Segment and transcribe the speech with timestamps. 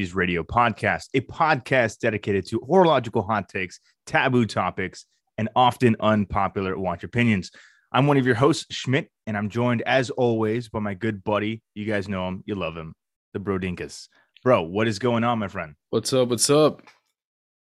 [0.00, 5.04] of the Wrist Cheese Radio podcast, a podcast dedicated to horological hot takes, taboo topics,
[5.38, 7.50] and often unpopular watch opinions.
[7.92, 11.62] I'm one of your hosts, Schmidt, and I'm joined as always by my good buddy.
[11.74, 12.94] You guys know him, you love him,
[13.32, 14.08] the Brodinkus.
[14.42, 15.74] Bro, what is going on, my friend?
[15.90, 16.28] What's up?
[16.28, 16.82] What's up?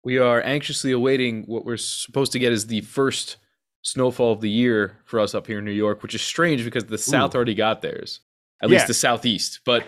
[0.03, 3.37] We are anxiously awaiting what we're supposed to get is the first
[3.81, 6.85] snowfall of the year for us up here in New York, which is strange because
[6.85, 7.37] the South Ooh.
[7.37, 8.19] already got theirs,
[8.61, 8.75] at yeah.
[8.75, 9.61] least the Southeast.
[9.65, 9.85] But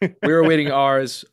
[0.22, 1.24] we're awaiting ours.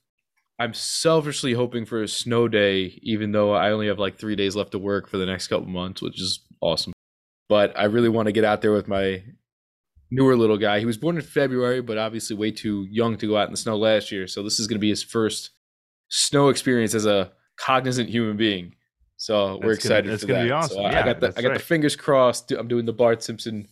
[0.60, 4.56] I'm selfishly hoping for a snow day, even though I only have like three days
[4.56, 6.94] left to work for the next couple months, which is awesome.
[7.50, 9.24] But I really want to get out there with my
[10.12, 10.80] newer little guy.
[10.80, 13.58] He was born in February, but obviously way too young to go out in the
[13.58, 14.28] snow last year.
[14.28, 15.50] So this is going to be his first
[16.10, 18.76] snow experience as a cognizant human being.
[19.18, 20.52] So we're excited gonna, for that.
[20.52, 20.76] Awesome.
[20.76, 21.58] So yeah, I got the I got right.
[21.58, 22.52] the fingers crossed.
[22.52, 23.68] I'm doing the Bart Simpson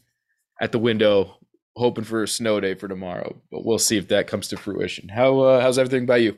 [0.62, 1.38] at the window,
[1.76, 3.36] hoping for a snow day for tomorrow.
[3.52, 5.10] But we'll see if that comes to fruition.
[5.10, 6.38] How uh, how's everything by you?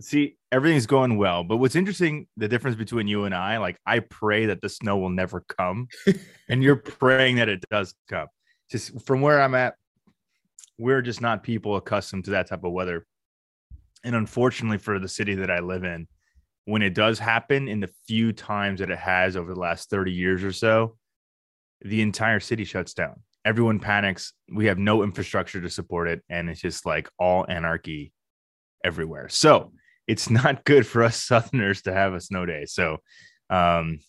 [0.00, 1.44] See, everything's going well.
[1.44, 4.98] But what's interesting, the difference between you and I, like I pray that the snow
[4.98, 5.88] will never come,
[6.48, 8.26] and you're praying that it does come.
[8.70, 9.74] Just from where I'm at,
[10.78, 13.06] we're just not people accustomed to that type of weather.
[14.02, 16.08] And unfortunately for the city that I live in,
[16.64, 20.12] when it does happen in the few times that it has over the last 30
[20.12, 20.96] years or so,
[21.82, 23.22] the entire city shuts down.
[23.44, 24.32] Everyone panics.
[24.50, 26.22] We have no infrastructure to support it.
[26.28, 28.12] And it's just like all anarchy
[28.82, 29.28] everywhere.
[29.28, 29.72] So
[30.06, 32.64] it's not good for us Southerners to have a snow day.
[32.66, 32.98] So
[33.50, 34.00] um,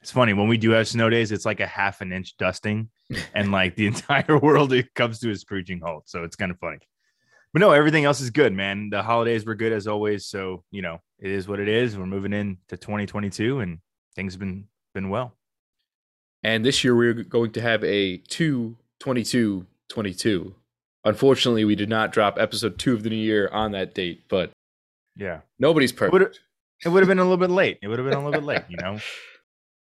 [0.00, 2.90] it's funny when we do have snow days, it's like a half an inch dusting,
[3.34, 6.08] and like the entire world it comes to a screeching halt.
[6.08, 6.78] So it's kind of funny.
[7.52, 8.90] But no, everything else is good, man.
[8.90, 10.26] The holidays were good as always.
[10.26, 11.96] So you know, it is what it is.
[11.96, 13.78] We're moving into 2022, and
[14.14, 15.34] things have been been well.
[16.44, 20.54] And this year we're going to have a 2 22 22.
[21.04, 24.50] Unfortunately, we did not drop episode two of the new year on that date, but
[25.18, 26.40] yeah, nobody's perfect.
[26.84, 27.78] It would have been a little bit late.
[27.82, 28.98] It would have been a little bit late, you know.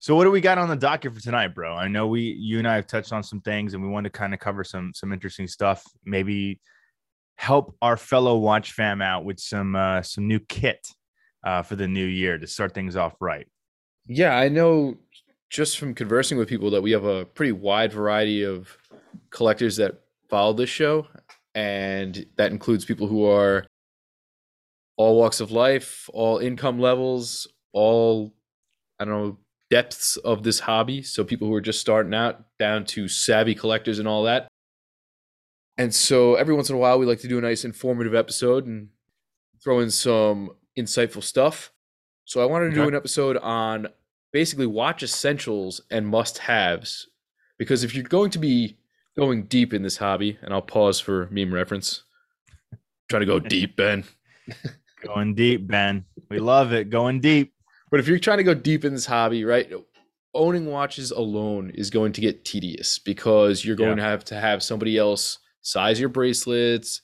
[0.01, 1.77] So what do we got on the docket for tonight, bro?
[1.77, 4.11] I know we you and I have touched on some things and we want to
[4.11, 5.85] kind of cover some some interesting stuff.
[6.05, 6.61] Maybe
[7.37, 10.85] help our fellow watch fam out with some uh some new kit
[11.45, 13.47] uh for the new year to start things off right.
[14.09, 14.97] Yeah, I know
[15.51, 18.77] just from conversing with people that we have a pretty wide variety of
[19.31, 21.07] collectors that follow this show
[21.55, 23.65] and that includes people who are
[25.03, 28.33] all walks of life, all income levels, all
[29.01, 31.03] I don't know depths of this hobby.
[31.03, 34.47] So people who are just starting out down to savvy collectors and all that.
[35.79, 38.67] And so every once in a while, we like to do a nice informative episode
[38.67, 38.91] and
[39.65, 41.73] throw in some insightful stuff.
[42.27, 42.83] So I wanted to okay.
[42.83, 43.89] do an episode on
[44.33, 47.09] basically watch essentials and must haves.
[47.59, 48.77] Because if you're going to be
[49.17, 52.05] going deep in this hobby, and I'll pause for meme reference,
[53.09, 54.05] trying to go deep, Ben.
[55.07, 56.05] Going deep, Ben.
[56.31, 56.91] We love it.
[56.91, 57.53] Going deep.
[57.91, 59.71] But if you're trying to go deep in this hobby, right?
[60.35, 64.05] Owning watches alone is going to get tedious because you're going yeah.
[64.05, 67.03] to have to have somebody else size your bracelets,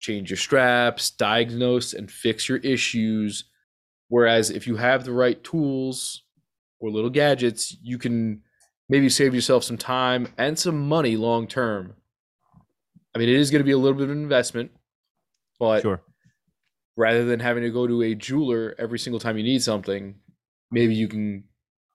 [0.00, 3.44] change your straps, diagnose and fix your issues.
[4.08, 6.24] Whereas if you have the right tools
[6.78, 8.42] or little gadgets, you can
[8.88, 11.94] maybe save yourself some time and some money long term.
[13.14, 14.70] I mean, it is going to be a little bit of an investment,
[15.58, 16.02] but sure
[16.98, 20.16] rather than having to go to a jeweler every single time you need something,
[20.72, 21.44] maybe you can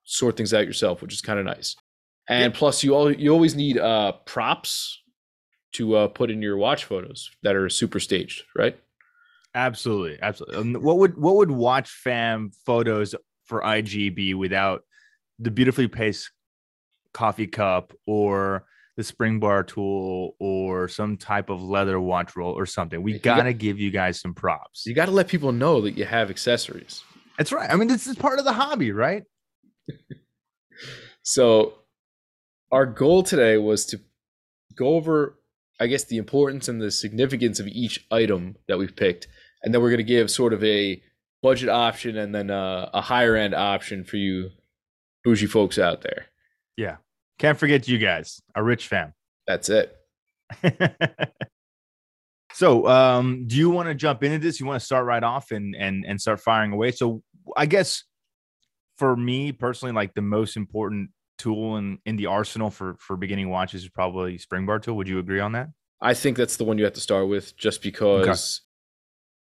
[0.04, 1.76] sort things out yourself, which is kind of nice.
[2.26, 2.58] And yeah.
[2.58, 5.02] plus, you all you always need uh, props
[5.74, 8.78] to uh, put in your watch photos that are super staged, right?
[9.54, 10.80] Absolutely, absolutely.
[10.80, 13.14] What would what would watch fam photos
[13.44, 14.84] for IG be without
[15.38, 16.30] the beautifully paced
[17.12, 18.64] coffee cup or
[18.96, 23.02] the spring bar tool or some type of leather watch roll or something.
[23.02, 24.86] We got to give you guys some props.
[24.86, 27.02] You got to let people know that you have accessories.
[27.36, 27.68] That's right.
[27.70, 29.24] I mean, this is part of the hobby, right?
[31.22, 31.74] so,
[32.70, 34.00] our goal today was to
[34.76, 35.38] go over,
[35.80, 39.28] I guess, the importance and the significance of each item that we've picked.
[39.62, 41.02] And then we're going to give sort of a
[41.42, 44.50] budget option and then a, a higher end option for you
[45.24, 46.26] bougie folks out there.
[46.76, 46.96] Yeah.
[47.38, 49.12] Can't forget you guys, a rich fam.
[49.46, 49.96] That's it.
[52.52, 54.60] so, um, do you want to jump into this?
[54.60, 56.92] You want to start right off and and and start firing away?
[56.92, 57.22] So,
[57.56, 58.04] I guess
[58.96, 63.50] for me personally, like the most important tool in in the arsenal for for beginning
[63.50, 64.96] watches is probably spring bar tool.
[64.96, 65.68] Would you agree on that?
[66.00, 68.60] I think that's the one you have to start with, just because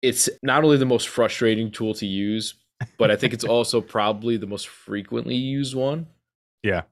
[0.02, 0.08] okay.
[0.08, 2.54] it's not only the most frustrating tool to use,
[2.98, 6.06] but I think it's also probably the most frequently used one.
[6.62, 6.82] Yeah.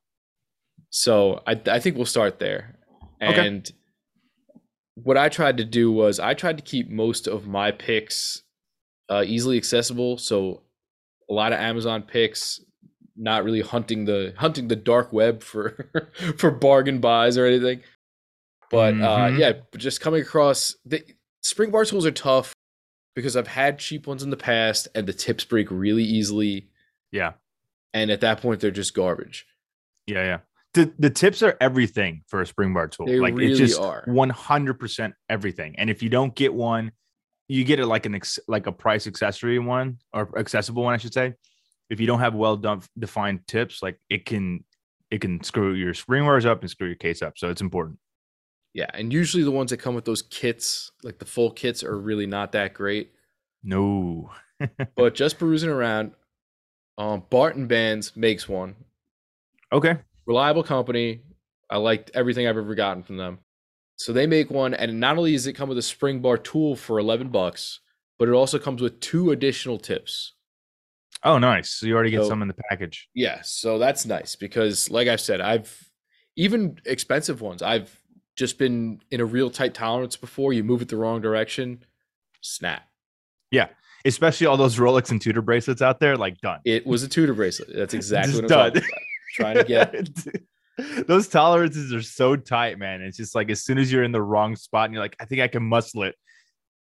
[0.97, 2.77] So I I think we'll start there.
[3.21, 4.61] And okay.
[4.95, 8.43] what I tried to do was I tried to keep most of my picks
[9.09, 10.19] uh, easily accessible.
[10.19, 10.63] So
[11.29, 12.61] a lot of Amazon picks,
[13.17, 15.91] not really hunting the hunting the dark web for
[16.39, 17.81] for bargain buys or anything.
[18.71, 19.35] But uh, Mhm.
[19.35, 21.03] uh, yeah, just coming across the
[21.43, 22.53] spring bar tools are tough
[23.17, 26.69] because I've had cheap ones in the past and the tips break really easily,
[27.11, 27.33] Yeah.
[27.93, 29.45] and at that point they're just garbage.
[30.07, 30.39] Yeah, yeah.
[30.75, 33.07] The the tips are everything for a spring bar tool.
[33.07, 34.03] They like really it's just are.
[34.07, 35.77] one hundred percent everything.
[35.79, 36.93] And if you don't get one,
[37.49, 40.99] you get it like an ex, like a price accessory one or accessible one, I
[40.99, 41.35] should say.
[41.91, 44.65] If you don't have well done defined tips, like it can
[45.11, 47.35] it can screw your spring bars up and screw your case up.
[47.37, 47.99] So it's important.
[48.73, 51.97] Yeah, and usually the ones that come with those kits, like the full kits, are
[51.97, 53.13] really not that great.
[53.63, 54.31] No.
[54.97, 56.13] But just perusing around,
[56.97, 58.77] um, Barton Bands makes one.
[59.73, 59.99] Okay.
[60.27, 61.23] Reliable company.
[61.71, 63.39] I liked everything I've ever gotten from them.
[63.97, 66.75] So they make one, and not only does it come with a spring bar tool
[66.77, 67.81] for eleven bucks,
[68.19, 70.33] but it also comes with two additional tips.
[71.23, 71.71] Oh, nice.
[71.71, 73.09] So you already get So- some in the package.
[73.15, 75.89] Yeah, so that's nice because, like I've said, I've
[76.37, 77.63] even expensive ones.
[77.63, 77.99] I've
[78.37, 80.53] just been in a real tight tolerance before.
[80.53, 81.85] You move it the wrong direction,
[82.41, 82.83] snap.
[83.53, 83.69] Yeah,
[84.05, 86.59] especially all those Rolex and Tudor bracelets out there, like done.
[86.65, 87.71] It was a Tudor bracelet.
[87.75, 88.83] That's exactly what I'm done.
[89.35, 89.65] Trying to
[90.77, 93.03] get those tolerances are so tight, man.
[93.03, 95.25] It's just like as soon as you're in the wrong spot and you're like, I
[95.25, 96.15] think I can muscle it.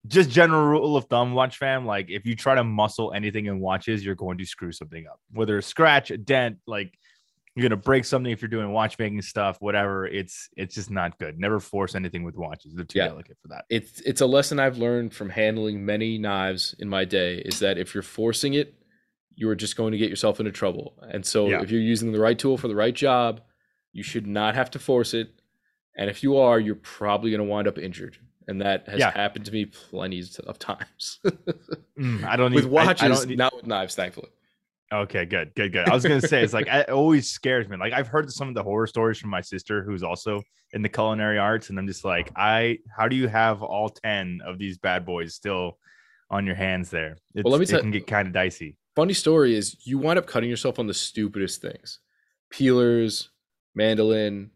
[0.08, 1.86] Just general rule of thumb, watch fam.
[1.86, 5.20] Like if you try to muscle anything in watches, you're going to screw something up.
[5.32, 6.98] Whether a scratch, a dent, like
[7.56, 10.08] you're gonna break something if you're doing watchmaking stuff, whatever.
[10.08, 11.38] It's it's just not good.
[11.38, 12.74] Never force anything with watches.
[12.74, 13.08] They're too Yeah.
[13.10, 13.66] delicate for that.
[13.70, 17.78] it's it's a lesson I've learned from handling many knives in my day is that
[17.78, 18.74] if you're forcing it,
[19.36, 20.96] you are just going to get yourself into trouble.
[21.10, 21.62] And so Yeah.
[21.62, 23.42] if you're using the right tool for the right job,
[23.94, 25.30] you should not have to force it.
[25.98, 28.18] And if you are, you're probably going to wind up injured.
[28.48, 29.12] And that has Yeah.
[29.12, 31.20] happened to me plenty of times.
[32.00, 34.30] Mm, I don't with even- I- I watches, don't- e not with knives, thankfully.
[34.92, 35.88] Okay, good, good, good.
[35.88, 37.78] I was gonna say it's like it always scares me.
[37.78, 40.42] Like I've heard some of the horror stories from my sister, who's also
[40.74, 44.40] in the culinary arts, and I'm just like, I how do you have all ten
[44.44, 45.78] of these bad boys still
[46.32, 47.18] on your hands there?
[47.36, 48.78] It's, let me it can get kind of dicey.
[48.96, 52.00] Funny story is you wind up cutting yourself on the stupidest things.
[52.50, 53.30] Peelers,
[53.74, 54.52] mandolin,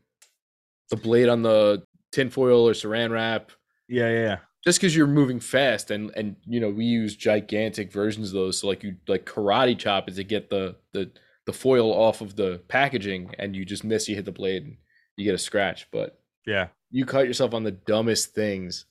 [0.90, 3.52] the blade on the tinfoil or saran wrap.
[3.88, 4.38] Yeah, yeah, yeah.
[4.64, 8.60] just because you're moving fast and and you know we use gigantic versions of those
[8.60, 11.12] so like you like karate chop it to get the the
[11.46, 14.78] the foil off of the packaging and you just miss you hit the blade and
[15.18, 16.68] you get a scratch but yeah.
[16.90, 18.86] you cut yourself on the dumbest things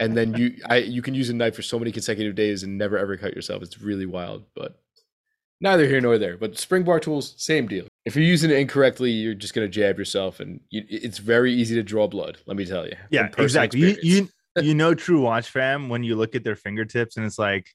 [0.00, 2.76] and then you i you can use a knife for so many consecutive days and
[2.76, 4.80] never ever cut yourself it's really wild but
[5.60, 9.10] neither here nor there but spring bar tools same deal if you're using it incorrectly
[9.10, 12.56] you're just going to jab yourself and you, it's very easy to draw blood let
[12.56, 13.80] me tell you Yeah, exactly.
[13.80, 14.28] You, you
[14.62, 17.68] you know true watch fam when you look at their fingertips and it's like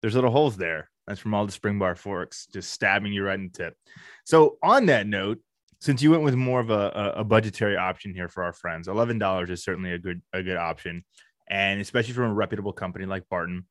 [0.00, 0.90] there's little holes there.
[1.06, 3.76] That's from all the spring bar forks just stabbing you right in the tip.
[4.24, 5.40] So on that note,
[5.80, 9.18] since you went with more of a, a, budgetary option here for our friends, eleven
[9.18, 11.04] dollars is certainly a good a good option,
[11.48, 13.66] and especially from a reputable company like Barton.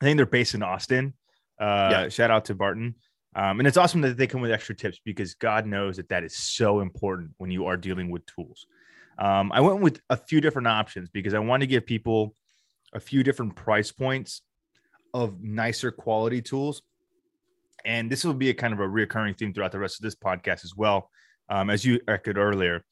[0.00, 1.14] I think they're based in Austin.
[1.60, 2.08] Uh, Yeah.
[2.08, 2.94] Shout out to Barton.
[3.34, 6.24] Um, and it's awesome that they come with extra tips because God knows that that
[6.24, 8.66] is so important when you are dealing with tools.
[9.18, 12.34] Um, I went with a few different options because I want to give people
[12.92, 14.42] a few different price points
[15.12, 16.82] of nicer quality tools.
[17.84, 20.14] And this will be a kind of a reoccurring theme throughout the rest of this
[20.14, 21.10] podcast as well,
[21.48, 22.84] um, as you echoed earlier.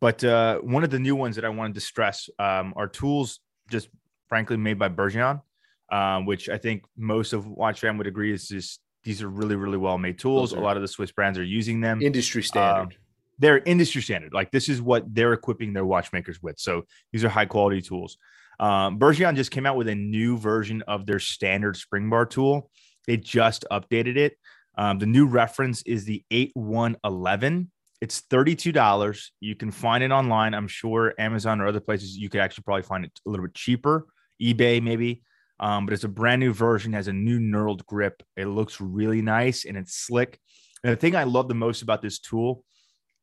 [0.00, 3.40] But uh, one of the new ones that I wanted to stress um, are tools
[3.70, 3.88] just
[4.28, 5.42] frankly made by Bergeon,
[5.90, 9.56] um, which I think most of Watch Fam would agree is just these are really,
[9.56, 10.50] really well made tools.
[10.50, 12.96] Those A lot of the Swiss brands are using them industry standard
[13.38, 14.32] they're industry standard.
[14.32, 16.58] Like this is what they're equipping their watchmakers with.
[16.58, 18.18] So these are high quality tools.
[18.60, 22.70] Um, Bergeon just came out with a new version of their standard spring bar tool.
[23.06, 24.36] They just updated it.
[24.76, 27.70] Um, the new reference is the 8111.
[28.00, 29.30] It's $32.
[29.40, 30.54] You can find it online.
[30.54, 33.54] I'm sure Amazon or other places you could actually probably find it a little bit
[33.54, 34.06] cheaper,
[34.40, 35.22] eBay maybe.
[35.60, 38.22] Um, but it's a brand new version, has a new knurled grip.
[38.36, 40.38] It looks really nice and it's slick.
[40.84, 42.64] And the thing I love the most about this tool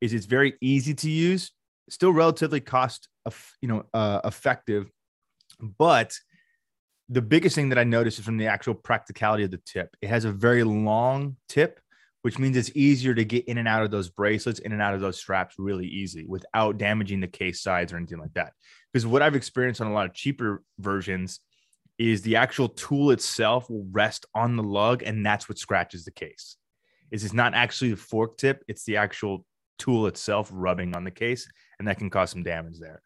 [0.02, 1.52] is it's very easy to use,
[1.90, 3.08] still relatively cost,
[3.62, 4.90] you know, uh, effective.
[5.60, 6.14] But
[7.08, 9.96] the biggest thing that I noticed is from the actual practicality of the tip.
[10.02, 11.80] It has a very long tip,
[12.26, 14.96] which means it's easier to get in and out of those bracelets, in and out
[14.96, 18.52] of those straps really easy without damaging the case sides or anything like that.
[18.92, 21.40] Because what I've experienced on a lot of cheaper versions
[22.00, 26.10] is the actual tool itself will rest on the lug, and that's what scratches the
[26.10, 26.58] case.
[27.12, 29.46] Is it's not actually the fork tip; it's the actual
[29.78, 33.04] tool itself rubbing on the case, and that can cause some damage there.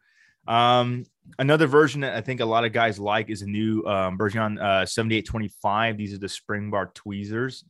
[0.48, 1.04] Um,
[1.38, 4.58] another version that I think a lot of guys like is a new um, Bergeon
[4.58, 5.98] uh, 7825.
[5.98, 7.66] These are the spring bar tweezers.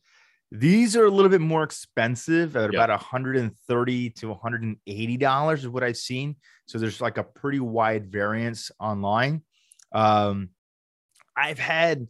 [0.53, 2.75] These are a little bit more expensive at yep.
[2.75, 6.37] about 130 to 180 dollars is what I've seen.
[6.67, 9.43] So there's like a pretty wide variance online.
[9.93, 10.51] Um,
[11.37, 12.09] I've had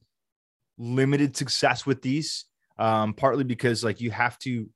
[0.79, 2.47] limited success with these,
[2.79, 4.69] um, partly because like you have to,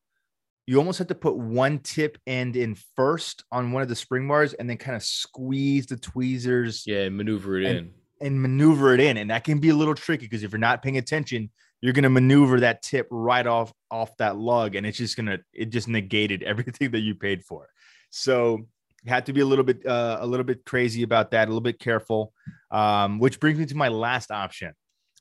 [0.66, 4.28] you almost have to put one tip end in first on one of the spring
[4.28, 6.87] bars and then kind of squeeze the tweezers.
[6.87, 8.26] Yeah, maneuver it and, in.
[8.26, 9.16] And maneuver it in.
[9.16, 11.50] And that can be a little tricky because if you're not paying attention,
[11.85, 15.26] you're going to maneuver that tip right off off that lug and it's just going
[15.26, 17.69] to it just negated everything that you paid for
[18.09, 18.67] so
[19.07, 21.61] had to be a little bit uh, a little bit crazy about that a little
[21.61, 22.33] bit careful
[22.71, 24.73] um, which brings me to my last option.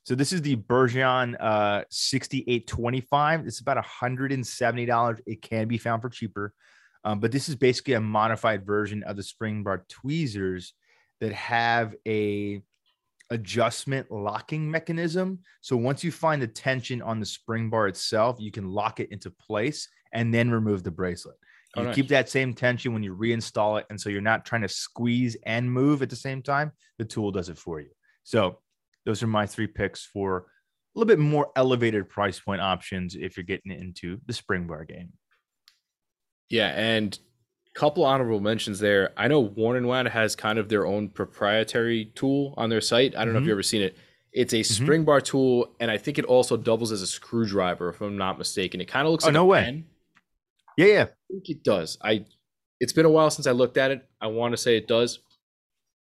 [0.04, 6.08] So this is the bergeon uh, 6825 it's about $170 it can be found for
[6.08, 6.54] cheaper
[7.04, 10.72] um, but this is basically a modified version of the spring bar tweezers
[11.20, 12.62] that have a
[13.30, 15.40] adjustment locking mechanism.
[15.60, 19.10] So once you find the tension on the spring bar itself, you can lock it
[19.10, 21.36] into place and then remove the bracelet.
[21.76, 23.86] Oh, you keep that same tension when you reinstall it.
[23.90, 26.72] And so you're not trying to squeeze and move at the same time.
[26.98, 27.90] The tool does it for you.
[28.22, 28.60] So
[29.04, 33.36] those are my three picks for a little bit more elevated price point options if
[33.36, 35.12] you're getting into the spring bar game.
[36.48, 36.68] Yeah.
[36.68, 37.18] And
[37.74, 39.12] couple honorable mentions there.
[39.16, 43.14] I know Worn and Wound has kind of their own proprietary tool on their site.
[43.14, 43.32] I don't mm-hmm.
[43.32, 43.48] know if mm-hmm.
[43.48, 43.96] you've ever seen it.
[44.32, 44.84] It's a mm-hmm.
[44.84, 48.38] spring bar tool, and I think it also doubles as a screwdriver, if I'm not
[48.38, 48.80] mistaken.
[48.80, 49.64] It kind of looks oh, like no way.
[49.64, 49.84] Pen.
[50.76, 51.02] Yeah, yeah.
[51.02, 51.98] I think it does.
[52.02, 52.24] I
[52.80, 54.06] it's been a while since I looked at it.
[54.20, 55.20] I want to say it does.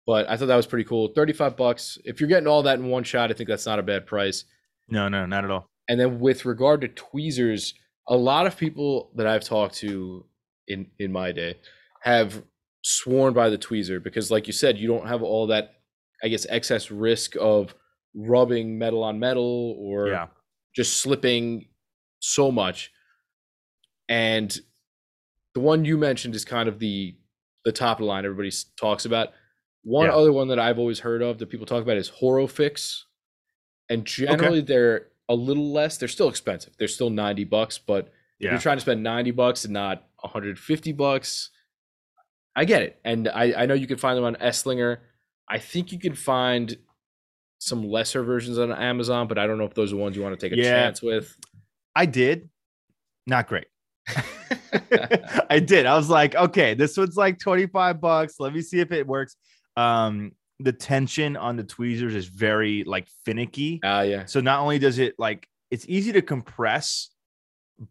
[0.07, 1.09] But I thought that was pretty cool.
[1.09, 1.99] 35 bucks.
[2.05, 4.45] If you're getting all that in one shot, I think that's not a bad price.
[4.89, 5.71] No, no, not at all.
[5.89, 7.75] And then with regard to tweezers,
[8.09, 10.25] a lot of people that I've talked to
[10.69, 11.57] in in my day
[12.01, 12.43] have
[12.83, 15.75] sworn by the tweezer because like you said you don't have all that
[16.23, 17.75] i guess excess risk of
[18.15, 20.27] rubbing metal on metal or yeah.
[20.75, 21.67] just slipping
[22.21, 22.93] so much
[24.09, 24.61] and
[25.55, 27.15] the one you mentioned is kind of the
[27.65, 29.31] the top of the line everybody talks about
[29.83, 30.13] one yeah.
[30.13, 33.03] other one that i've always heard of that people talk about is horofix
[33.89, 34.67] and generally okay.
[34.67, 38.51] they're a little less they're still expensive they're still 90 bucks but yeah.
[38.51, 41.51] you're trying to spend 90 bucks and not 150 bucks.
[42.57, 43.01] I get it.
[43.05, 44.99] And I, I know you can find them on Esslinger.
[45.49, 46.77] I think you can find
[47.59, 50.39] some lesser versions on Amazon, but I don't know if those are ones you want
[50.39, 51.37] to take a yeah, chance with.
[51.95, 52.49] I did.
[53.27, 53.67] Not great.
[55.51, 55.87] I did.
[55.87, 58.37] I was like, okay, this one's like 25 bucks.
[58.39, 59.37] Let me see if it works.
[59.77, 63.81] Um, the tension on the tweezers is very like finicky.
[63.83, 64.25] Ah, uh, yeah.
[64.27, 67.11] So not only does it like it's easy to compress,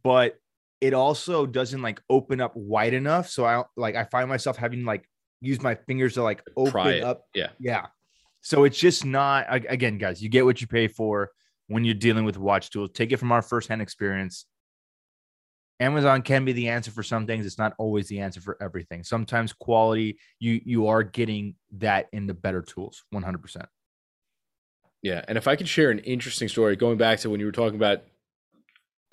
[0.04, 0.40] but
[0.84, 3.30] it also doesn't like open up wide enough.
[3.30, 5.08] So I like I find myself having like
[5.40, 7.22] use my fingers to like open up.
[7.34, 7.52] Yeah.
[7.58, 7.86] Yeah.
[8.42, 11.32] So it's just not again, guys, you get what you pay for
[11.68, 12.90] when you're dealing with watch tools.
[12.94, 14.46] Take it from our firsthand experience.
[15.80, 17.46] Amazon can be the answer for some things.
[17.46, 19.06] It's not always the answer for everything.
[19.06, 23.66] Sometimes quality, you you are getting that in the better tools, 100%.
[25.02, 27.54] Yeah, and if I could share an interesting story, going back to when you were
[27.54, 28.04] talking about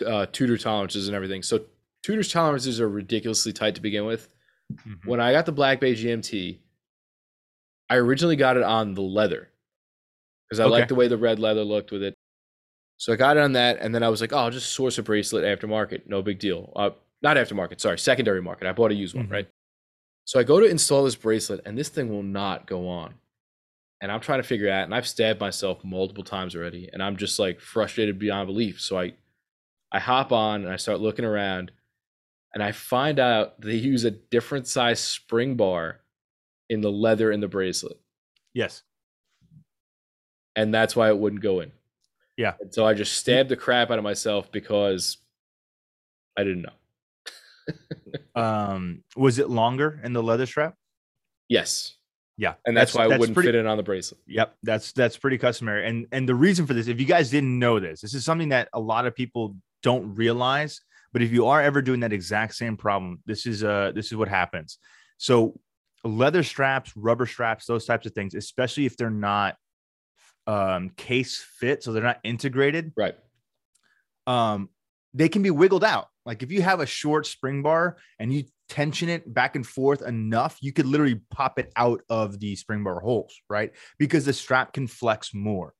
[0.03, 1.43] uh, Tudor tolerances and everything.
[1.43, 1.65] So
[2.03, 4.29] Tudor's tolerances are ridiculously tight to begin with.
[4.73, 5.09] Mm-hmm.
[5.09, 6.59] When I got the Black Bay GMT,
[7.89, 9.49] I originally got it on the leather
[10.49, 10.71] because I okay.
[10.71, 12.15] liked the way the red leather looked with it.
[12.99, 14.99] So I got it on that, and then I was like, "Oh, I'll just source
[14.99, 16.91] a bracelet aftermarket, no big deal." Uh,
[17.23, 18.67] not aftermarket, sorry, secondary market.
[18.69, 19.27] I bought a used mm-hmm.
[19.27, 19.49] one, right?
[20.25, 23.15] So I go to install this bracelet, and this thing will not go on.
[24.03, 27.17] And I'm trying to figure out, and I've stabbed myself multiple times already, and I'm
[27.17, 28.81] just like frustrated beyond belief.
[28.81, 29.15] So I
[29.93, 31.73] I hop on and I start looking around
[32.55, 36.01] and I find out they use a different size spring bar
[36.69, 37.99] in the leather in the bracelet.
[38.55, 38.83] Yes.
[40.57, 41.73] And that's why it wouldn't go in.
[42.37, 42.55] Yeah.
[42.61, 45.19] And so I just stabbed the crap out of myself because
[46.37, 46.73] I didn't know.
[48.41, 50.75] um was it longer in the leather strap?
[51.49, 51.97] Yes.
[52.41, 54.19] Yeah, and that's, that's why it that's wouldn't pretty, fit in on the bracelet.
[54.27, 55.87] Yep, that's that's pretty customary.
[55.87, 58.49] And and the reason for this, if you guys didn't know this, this is something
[58.49, 60.81] that a lot of people don't realize.
[61.13, 64.17] But if you are ever doing that exact same problem, this is uh this is
[64.17, 64.79] what happens.
[65.19, 65.59] So
[66.05, 69.57] leather straps, rubber straps, those types of things, especially if they're not
[70.47, 72.93] um case fit, so they're not integrated.
[72.97, 73.17] Right.
[74.27, 74.69] Um,
[75.15, 76.07] they can be wiggled out.
[76.25, 80.03] Like if you have a short spring bar and you tension it back and forth
[80.03, 83.73] enough, you could literally pop it out of the spring bar holes, right?
[83.99, 85.75] Because the strap can flex more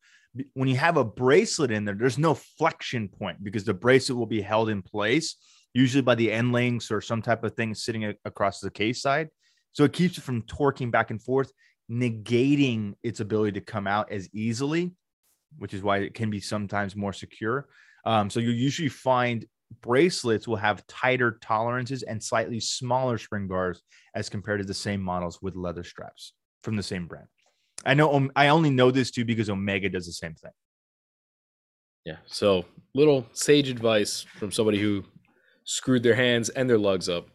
[0.55, 4.27] when you have a bracelet in there, there's no flexion point because the bracelet will
[4.27, 5.37] be held in place,
[5.75, 9.29] usually by the end links or some type of thing sitting across the case side.
[9.73, 11.51] So it keeps it from torquing back and forth,
[11.91, 14.93] negating its ability to come out as easily,
[15.59, 17.69] which is why it can be sometimes more secure.
[18.05, 19.45] Um, so you usually find
[19.83, 23.83] bracelets will have tighter tolerances and slightly smaller spring bars
[24.15, 26.33] as compared to the same models with leather straps
[26.63, 27.29] from the same brand.
[27.85, 30.53] I know I only know this too because Omega does the same thing.
[32.05, 32.17] Yeah.
[32.27, 35.05] So little sage advice from somebody who
[35.65, 37.29] screwed their hands and their lugs up.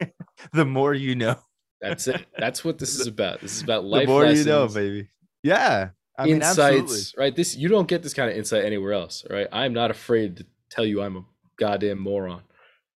[0.52, 1.36] the more you know.
[1.80, 2.26] That's it.
[2.36, 3.40] That's what this is about.
[3.40, 4.06] This is about life.
[4.06, 5.08] The more lessons, you know, baby.
[5.42, 5.90] Yeah.
[6.18, 7.34] I mean, insights, right?
[7.34, 9.46] This you don't get this kind of insight anywhere else, right?
[9.52, 11.24] I'm not afraid to tell you I'm a
[11.56, 12.42] goddamn moron.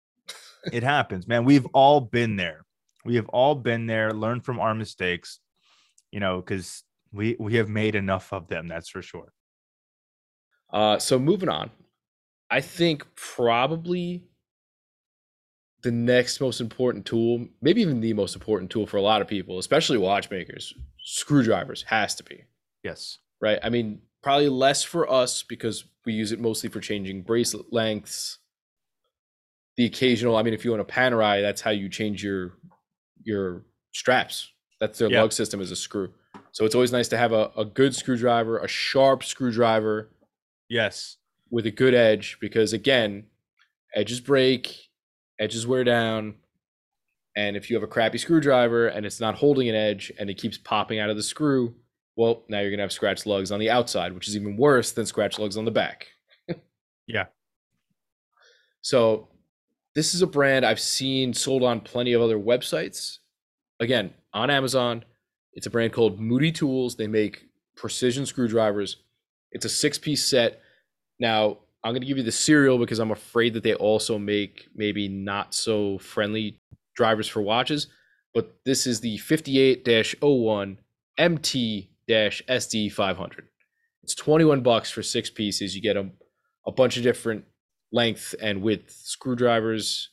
[0.74, 1.46] it happens, man.
[1.46, 2.66] We've all been there.
[3.06, 5.40] We have all been there, learned from our mistakes,
[6.12, 9.34] you know, because we we have made enough of them, that's for sure.
[10.72, 11.70] Uh so moving on.
[12.50, 14.24] I think probably
[15.84, 19.28] the next most important tool, maybe even the most important tool for a lot of
[19.28, 22.44] people, especially watchmakers, screwdrivers has to be.
[22.84, 23.18] Yes.
[23.42, 23.60] Right.
[23.64, 28.38] I mean, probably less for us because we use it mostly for changing bracelet lengths.
[29.78, 32.54] The occasional, I mean, if you want a Panerai, that's how you change your
[33.24, 33.64] your
[33.94, 34.52] straps.
[34.80, 36.14] That's their lug system as a screw.
[36.52, 40.10] So it's always nice to have a, a good screwdriver, a sharp screwdriver.
[40.70, 41.18] Yes.
[41.50, 43.26] With a good edge, because again,
[43.96, 44.90] edges break,
[45.40, 46.36] edges wear down.
[47.36, 50.38] And if you have a crappy screwdriver and it's not holding an edge and it
[50.38, 51.74] keeps popping out of the screw,
[52.18, 54.92] well, now you're going to have scratch lugs on the outside, which is even worse
[54.92, 56.08] than scratch lugs on the back.
[57.08, 57.26] yeah.
[58.82, 59.30] So,
[59.94, 63.18] this is a brand I've seen sold on plenty of other websites.
[63.80, 65.04] Again, on Amazon,
[65.54, 66.96] it's a brand called Moody Tools.
[66.96, 68.98] They make precision screwdrivers.
[69.52, 70.62] It's a six piece set.
[71.20, 74.68] Now, I'm going to give you the serial because I'm afraid that they also make
[74.76, 76.60] maybe not so friendly
[76.96, 77.88] drivers for watches.
[78.34, 79.88] But this is the 58
[80.22, 80.78] 01
[81.18, 83.48] MT SD 500.
[84.04, 85.76] It's 21 bucks for six pieces.
[85.76, 86.10] You get a,
[86.66, 87.46] a bunch of different
[87.92, 90.10] length and width screwdrivers.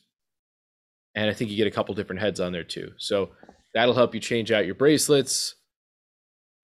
[1.15, 2.91] And I think you get a couple different heads on there too.
[2.97, 3.29] So
[3.73, 5.55] that'll help you change out your bracelets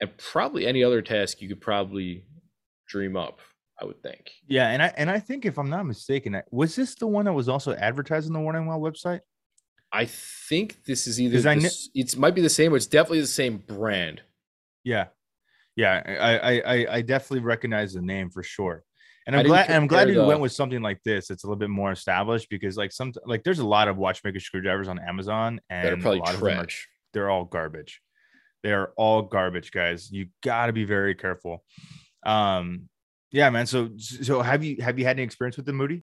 [0.00, 2.24] and probably any other task you could probably
[2.88, 3.40] dream up.
[3.80, 4.30] I would think.
[4.48, 7.34] Yeah, and I and I think if I'm not mistaken, was this the one that
[7.34, 9.20] was also advertised on the Worn and Wound website?
[9.92, 13.20] I think this is either I kn- it might be the same, but it's definitely
[13.20, 14.22] the same brand.
[14.82, 15.08] Yeah,
[15.76, 18.82] yeah, I I I definitely recognize the name for sure.
[19.26, 21.30] And I'm glad I'm glad you went with something like this.
[21.30, 24.40] It's a little bit more established because like some like there's a lot of watchmaker
[24.40, 26.88] screwdrivers on Amazon and they're probably a lot trash.
[27.16, 28.00] Of them are, they're all garbage.
[28.62, 30.10] They are all garbage, guys.
[30.10, 31.64] You got to be very careful.
[32.24, 32.88] Um,
[33.30, 33.66] yeah, man.
[33.66, 36.04] So so have you have you had any experience with the Moody?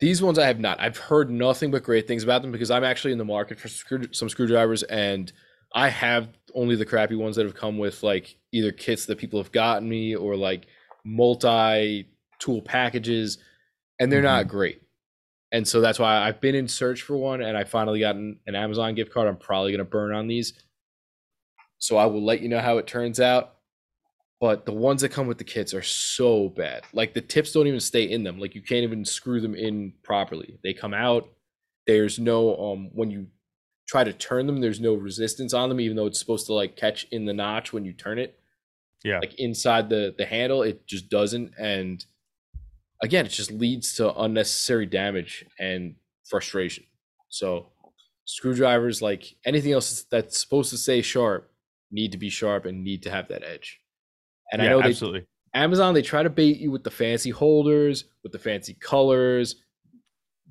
[0.00, 0.80] These ones I have not.
[0.80, 3.68] I've heard nothing but great things about them because I'm actually in the market for
[3.68, 5.32] screw- some screwdrivers and
[5.74, 9.40] I have only the crappy ones that have come with like either kits that people
[9.40, 10.66] have gotten me or like
[11.04, 13.38] multi tool packages
[14.00, 14.26] and they're mm-hmm.
[14.26, 14.82] not great.
[15.52, 18.40] And so that's why I've been in search for one and I finally got an,
[18.46, 19.28] an Amazon gift card.
[19.28, 20.54] I'm probably going to burn on these.
[21.78, 23.56] So I will let you know how it turns out
[24.42, 26.82] but the ones that come with the kits are so bad.
[26.92, 28.40] Like the tips don't even stay in them.
[28.40, 30.58] Like you can't even screw them in properly.
[30.64, 31.28] They come out.
[31.86, 33.28] There's no um when you
[33.86, 36.74] try to turn them, there's no resistance on them, even though it's supposed to like
[36.74, 38.36] catch in the notch when you turn it.
[39.04, 39.20] Yeah.
[39.20, 41.52] Like inside the the handle, it just doesn't.
[41.56, 42.04] And
[43.02, 46.84] again, it just leads to unnecessary damage and frustration.
[47.28, 47.68] So
[48.24, 51.50] screwdrivers, like anything else that's supposed to stay sharp,
[51.90, 53.80] need to be sharp and need to have that edge.
[54.52, 55.26] And yeah, I know they, absolutely.
[55.54, 59.56] Amazon, they try to bait you with the fancy holders, with the fancy colors,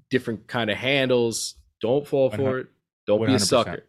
[0.10, 1.56] different kind of handles.
[1.82, 2.68] Don't fall for it.
[3.08, 3.28] Don't 100%.
[3.28, 3.84] be a sucker.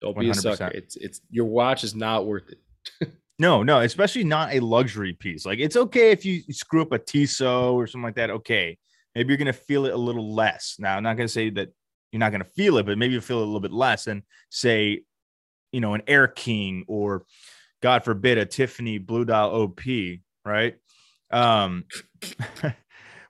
[0.00, 0.30] Don't be 100%.
[0.30, 0.68] a sucker.
[0.68, 3.12] It's it's your watch is not worth it.
[3.38, 5.44] no, no, especially not a luxury piece.
[5.44, 8.30] Like it's okay if you screw up a Tissot or something like that.
[8.30, 8.78] Okay,
[9.14, 10.76] maybe you're gonna feel it a little less.
[10.78, 11.70] Now, I'm not gonna say that
[12.12, 14.22] you're not gonna feel it, but maybe you feel it a little bit less than
[14.50, 15.02] say,
[15.72, 17.24] you know, an Air King or
[17.82, 19.80] God forbid, a Tiffany Blue Dial OP,
[20.44, 20.76] right?
[21.30, 21.84] Um,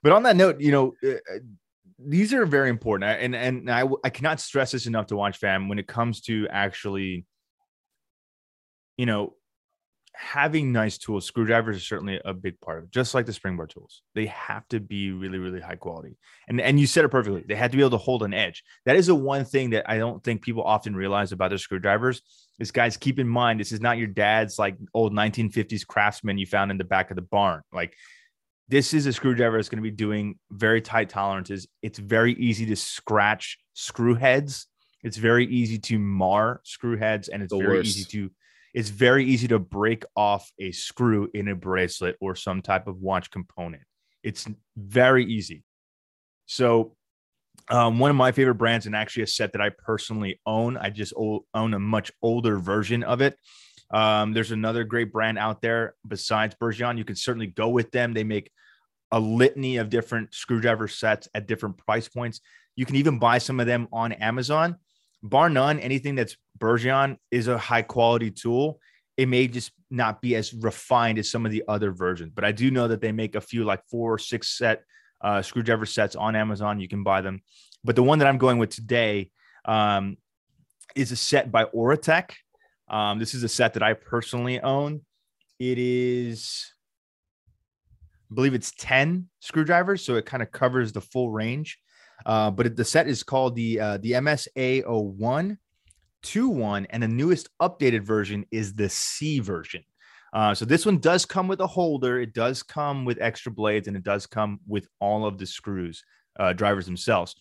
[0.02, 1.38] but on that note, you know, uh, uh,
[1.98, 5.68] these are very important, and and I I cannot stress this enough to watch fam
[5.68, 7.24] when it comes to actually,
[8.98, 9.35] you know,
[10.18, 13.68] having nice tools, screwdrivers are certainly a big part of it, just like the springbar
[13.68, 14.02] tools.
[14.14, 16.16] They have to be really, really high quality.
[16.48, 17.44] And and you said it perfectly.
[17.46, 18.64] They have to be able to hold an edge.
[18.86, 22.22] That is the one thing that I don't think people often realize about their screwdrivers.
[22.58, 26.46] Is guys, keep in mind this is not your dad's like old 1950s craftsman you
[26.46, 27.60] found in the back of the barn.
[27.72, 27.94] Like
[28.68, 31.68] this is a screwdriver that's going to be doing very tight tolerances.
[31.82, 34.66] It's very easy to scratch screw heads
[35.02, 37.96] It's very easy to mar screw heads, and it's The very worst.
[37.96, 38.30] easy to
[38.76, 43.00] it's very easy to break off a screw in a bracelet or some type of
[43.00, 43.82] watch component.
[44.22, 45.64] It's very easy.
[46.44, 46.94] So,
[47.70, 50.90] um, one of my favorite brands, and actually a set that I personally own, I
[50.90, 53.38] just own a much older version of it.
[53.90, 56.98] Um, there's another great brand out there besides Bergeon.
[56.98, 58.12] You can certainly go with them.
[58.12, 58.50] They make
[59.10, 62.42] a litany of different screwdriver sets at different price points.
[62.76, 64.76] You can even buy some of them on Amazon.
[65.28, 68.80] Bar none, anything that's Bergeon is a high quality tool.
[69.16, 72.52] It may just not be as refined as some of the other versions, but I
[72.52, 74.84] do know that they make a few like four or six set
[75.20, 76.80] uh, screwdriver sets on Amazon.
[76.80, 77.42] You can buy them.
[77.84, 79.30] But the one that I'm going with today
[79.64, 80.16] um,
[80.94, 82.32] is a set by Horotec.
[82.88, 85.02] Um, this is a set that I personally own.
[85.58, 86.72] It is,
[88.30, 91.78] I believe it's 10 screwdrivers, so it kind of covers the full range.
[92.24, 95.58] Uh, but it, the set is called the uh, the MSA01
[96.22, 99.82] 21, and the newest updated version is the C version.
[100.32, 102.20] Uh, so this one does come with a holder.
[102.20, 106.02] It does come with extra blades, and it does come with all of the screws,
[106.38, 107.36] uh, drivers themselves.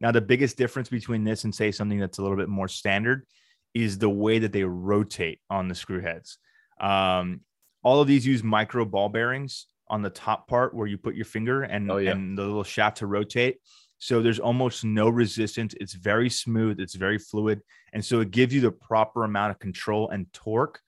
[0.00, 3.26] Now, the biggest difference between this and say something that's a little bit more standard
[3.74, 6.38] is the way that they rotate on the screw heads.
[6.80, 7.40] Um,
[7.82, 11.24] all of these use micro ball bearings on the top part where you put your
[11.24, 12.12] finger and, Oh, yeah.
[12.12, 13.56] and the little shaft to rotate.
[13.98, 15.74] So there's almost no resistance.
[15.80, 17.60] It's very smooth, it's very fluid.
[17.92, 20.80] And so it gives you the proper amount of control and torque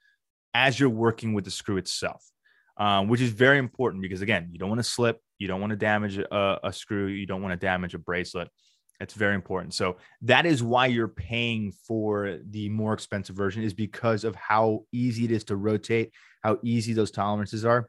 [0.55, 2.25] as you're working with the screw itself,
[2.77, 5.71] um, which is very important because, again, you don't want to slip, you don't want
[5.71, 8.49] to damage a, a screw, you don't want to damage a bracelet.
[9.01, 9.75] It's very important.
[9.75, 14.85] So that is why you're paying for the more expensive version, is because of how
[14.93, 17.89] easy it is to rotate, how easy those tolerances are.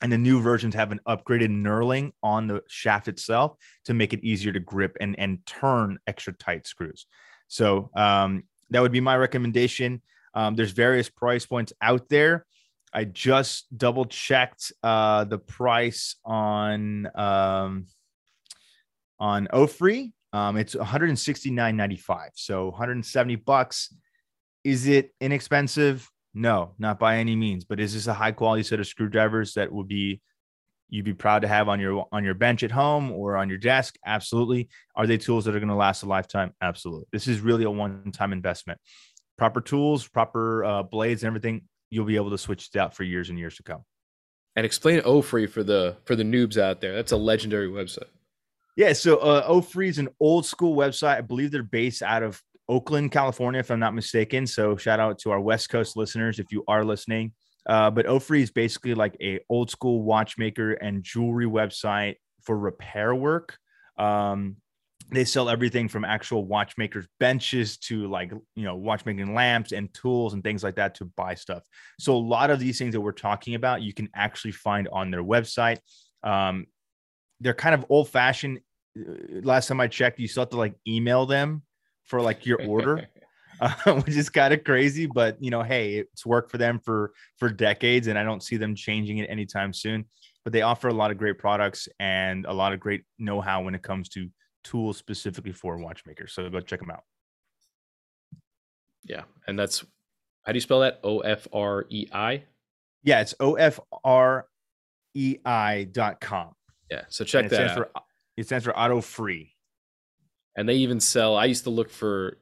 [0.00, 3.56] And the new versions have an upgraded knurling on the shaft itself
[3.86, 7.06] to make it easier to grip and, and turn extra tight screws.
[7.48, 10.02] So um, that would be my recommendation.
[10.34, 12.46] Um, there's various price points out there.
[12.92, 17.86] I just double checked uh, the price on um,
[19.18, 20.12] on Ofrei.
[20.32, 23.94] Um, it's 169.95, so 170 bucks.
[24.64, 26.08] Is it inexpensive?
[26.34, 27.64] No, not by any means.
[27.64, 30.20] But is this a high quality set of screwdrivers that would be
[30.90, 33.58] you'd be proud to have on your on your bench at home or on your
[33.58, 33.96] desk?
[34.04, 34.68] Absolutely.
[34.94, 36.52] Are they tools that are going to last a lifetime?
[36.60, 37.06] Absolutely.
[37.12, 38.80] This is really a one time investment.
[39.36, 41.62] Proper tools, proper uh, blades, and everything.
[41.90, 43.84] You'll be able to switch it out for years and years to come.
[44.56, 46.94] And explain Ofrei for the for the noobs out there.
[46.94, 48.10] That's a legendary website.
[48.76, 51.16] Yeah, so uh, Ofrei is an old school website.
[51.16, 54.46] I believe they're based out of Oakland, California, if I'm not mistaken.
[54.46, 57.32] So shout out to our West Coast listeners if you are listening.
[57.66, 63.14] Uh, but Ofrei is basically like a old school watchmaker and jewelry website for repair
[63.14, 63.58] work.
[63.98, 64.56] Um,
[65.10, 70.34] they sell everything from actual watchmakers benches to like you know watchmaking lamps and tools
[70.34, 71.62] and things like that to buy stuff
[71.98, 75.10] so a lot of these things that we're talking about you can actually find on
[75.10, 75.78] their website
[76.24, 76.66] um,
[77.40, 78.60] they're kind of old fashioned
[79.42, 81.62] last time i checked you still have to like email them
[82.08, 83.06] for like your order
[83.60, 87.12] uh, which is kind of crazy but you know hey it's worked for them for
[87.38, 90.04] for decades and i don't see them changing it anytime soon
[90.44, 93.74] but they offer a lot of great products and a lot of great know-how when
[93.74, 94.28] it comes to
[94.64, 97.04] tools specifically for watchmakers so go check them out
[99.04, 99.84] yeah, and that's
[100.44, 101.00] how do you spell that?
[101.02, 102.44] O F R E I.
[103.02, 104.42] yeah it's ofrei
[105.14, 106.54] E dot com
[106.90, 107.90] Yeah, so check it that stands out.
[107.94, 108.02] for
[108.36, 109.54] it stands for Otto Frei
[110.58, 111.36] and they even sell.
[111.36, 112.36] I used to look for.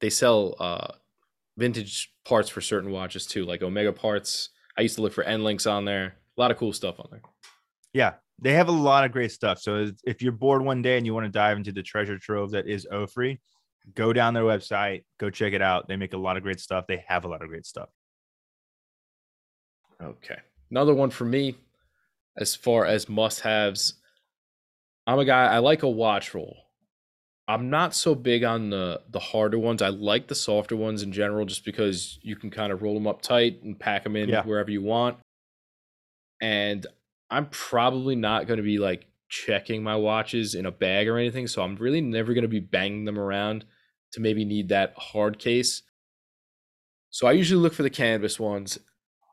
[0.00, 0.92] They sell uh,
[1.58, 4.48] vintage parts for certain watches too, like Omega parts.
[4.78, 6.16] I used to look for end links on there.
[6.36, 7.20] A lot of cool stuff on there.
[7.92, 9.60] Yeah, they have a lot of great stuff.
[9.60, 12.52] So if you're bored one day and you want to dive into the treasure trove
[12.52, 13.38] that is Ofrei,
[13.94, 15.88] go down their website, go check it out.
[15.88, 16.86] They make a lot of great stuff.
[16.86, 17.90] They have a lot of great stuff.
[20.02, 20.38] Okay.
[20.70, 21.56] Another one for me,
[22.38, 23.94] as far as must haves,
[25.06, 26.67] I'm a guy, I like a watch roll.
[27.48, 29.80] I'm not so big on the the harder ones.
[29.80, 33.06] I like the softer ones in general, just because you can kind of roll them
[33.06, 34.44] up tight and pack them in Yeah.
[34.44, 35.16] wherever you want.
[36.42, 36.86] And
[37.30, 41.46] I'm probably not going to be like checking my watches in a bag or anything,
[41.46, 43.64] so I'm really never going to be banging them around
[44.12, 45.82] to maybe need that hard case.
[47.10, 48.78] So I usually look for the canvas ones,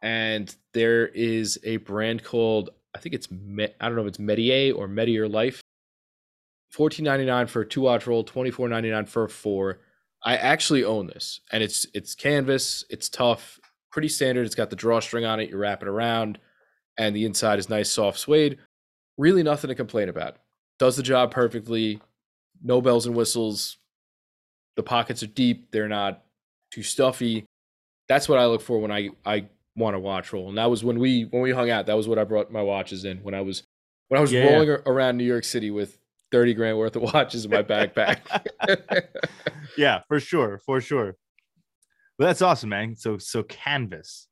[0.01, 3.27] and there is a brand called I think it's
[3.81, 5.61] I don't know if it's Medier or Medier Life.
[6.75, 9.79] Fourteen ninety nine for a two watch roll, twenty four ninety nine for a four.
[10.25, 12.83] I actually own this, and it's it's canvas.
[12.89, 13.61] It's tough,
[13.93, 14.45] pretty standard.
[14.45, 15.49] It's got the drawstring on it.
[15.49, 16.37] You wrap it around,
[16.97, 18.57] and the inside is nice soft suede.
[19.17, 20.35] Really nothing to complain about.
[20.77, 22.01] Does the job perfectly.
[22.61, 23.77] No bells and whistles.
[24.75, 26.23] the pockets are deep, they're not
[26.71, 27.45] too stuffy.
[28.09, 30.49] That's what I look for when I I want to watch roll.
[30.49, 31.85] And that was when we when we hung out.
[31.85, 33.63] That was what I brought my watches in when I was
[34.09, 35.97] when I was yeah, rolling around New York City with
[36.35, 38.19] 30 grand worth of watches in my backpack.
[39.77, 41.15] yeah, for sure, for sure.
[42.17, 42.97] But that's awesome, man.
[42.97, 44.27] So so canvas.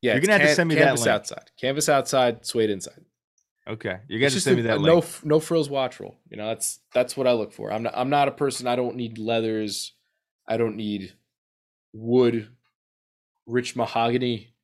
[0.00, 1.14] Yeah, you're gonna have can- to send me canvas that link.
[1.16, 1.50] outside.
[1.60, 3.04] Canvas outside, suede inside.
[3.68, 4.78] Okay, You're going to send me that.
[4.78, 6.16] A, no no frills watch roll.
[6.30, 7.72] You know that's that's what I look for.
[7.72, 8.68] I'm not I'm not a person.
[8.68, 9.92] I don't need leathers.
[10.46, 11.14] I don't need
[11.92, 12.48] wood,
[13.46, 14.54] rich mahogany.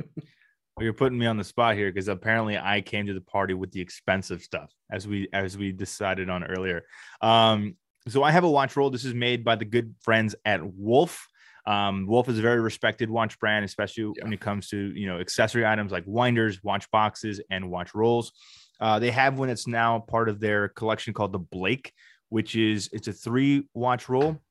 [0.76, 3.54] well, you're putting me on the spot here because apparently I came to the party
[3.54, 6.82] with the expensive stuff, as we as we decided on earlier.
[7.20, 7.76] Um,
[8.08, 8.90] so I have a watch roll.
[8.90, 11.26] This is made by the good friends at Wolf.
[11.66, 14.24] Um, Wolf is a very respected watch brand, especially yeah.
[14.24, 18.32] when it comes to you know accessory items like winders, watch boxes, and watch rolls.
[18.80, 21.92] Uh, they have one that's now part of their collection called the Blake,
[22.30, 24.42] which is it's a three watch roll,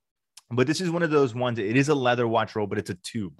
[0.49, 1.59] but this is one of those ones.
[1.59, 3.33] It is a leather watch roll, but it's a tube.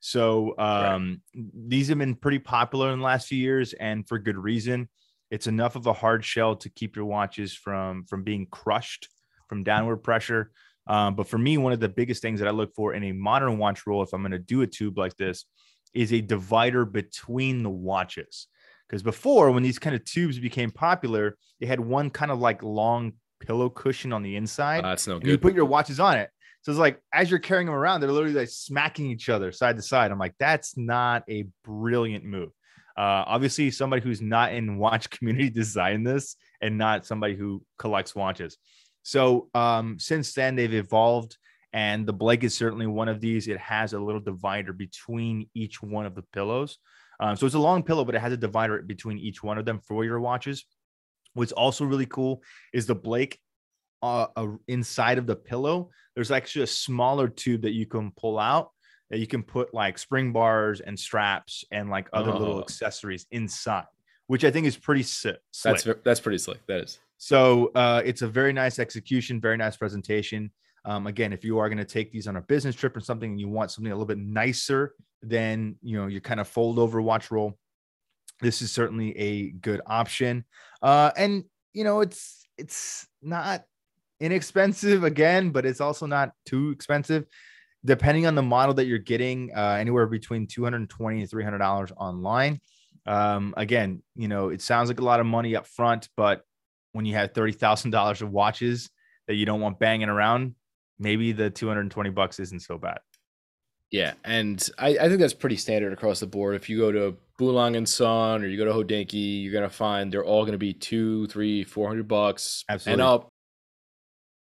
[0.00, 1.46] So um, right.
[1.68, 4.88] these have been pretty popular in the last few years, and for good reason.
[5.30, 9.08] It's enough of a hard shell to keep your watches from from being crushed
[9.48, 10.52] from downward pressure.
[10.86, 13.12] Um, but for me, one of the biggest things that I look for in a
[13.12, 15.44] modern watch roll, if I'm going to do a tube like this,
[15.94, 18.46] is a divider between the watches.
[18.88, 22.62] Because before, when these kind of tubes became popular, they had one kind of like
[22.62, 24.84] long pillow cushion on the inside.
[24.84, 25.28] Uh, that's no good.
[25.28, 26.30] You put your watches on it.
[26.62, 29.76] So it's like as you're carrying them around, they're literally like smacking each other side
[29.76, 30.10] to side.
[30.10, 32.50] I'm like, that's not a brilliant move.
[32.96, 38.14] Uh, obviously, somebody who's not in watch community designed this and not somebody who collects
[38.14, 38.58] watches.
[39.02, 41.38] So um, since then, they've evolved,
[41.72, 43.46] and the Blake is certainly one of these.
[43.46, 46.78] It has a little divider between each one of the pillows.
[47.20, 49.64] Um, so it's a long pillow, but it has a divider between each one of
[49.64, 50.64] them for your watches.
[51.34, 52.42] What's also really cool
[52.72, 53.38] is the Blake
[54.02, 55.90] uh, uh, inside of the pillow.
[56.14, 58.70] There's actually a smaller tube that you can pull out
[59.10, 62.38] that you can put like spring bars and straps and like other oh.
[62.38, 63.86] little accessories inside,
[64.26, 65.38] which I think is pretty sick.
[65.64, 66.58] That's that's pretty slick.
[66.66, 66.98] That is.
[67.16, 70.52] So uh, it's a very nice execution, very nice presentation.
[70.84, 73.32] Um, again, if you are going to take these on a business trip or something,
[73.32, 76.78] and you want something a little bit nicer than you know your kind of fold
[76.78, 77.58] over watch roll,
[78.40, 80.44] this is certainly a good option.
[80.82, 83.64] Uh, and you know, it's it's not
[84.20, 87.26] inexpensive again, but it's also not too expensive.
[87.84, 92.60] Depending on the model that you're getting, uh, anywhere between 220 and 300 dollars online.
[93.06, 96.42] Um, again, you know, it sounds like a lot of money up front, but
[96.92, 98.90] when you have thirty thousand dollars of watches
[99.26, 100.54] that you don't want banging around,
[100.98, 102.98] maybe the two hundred and twenty bucks isn't so bad.
[103.90, 106.54] Yeah, and I, I think that's pretty standard across the board.
[106.56, 110.12] If you go to Bulang and Son or you go to Hodinkee, you're gonna find
[110.12, 113.02] they're all gonna be two, three, four hundred bucks Absolutely.
[113.02, 113.32] and up.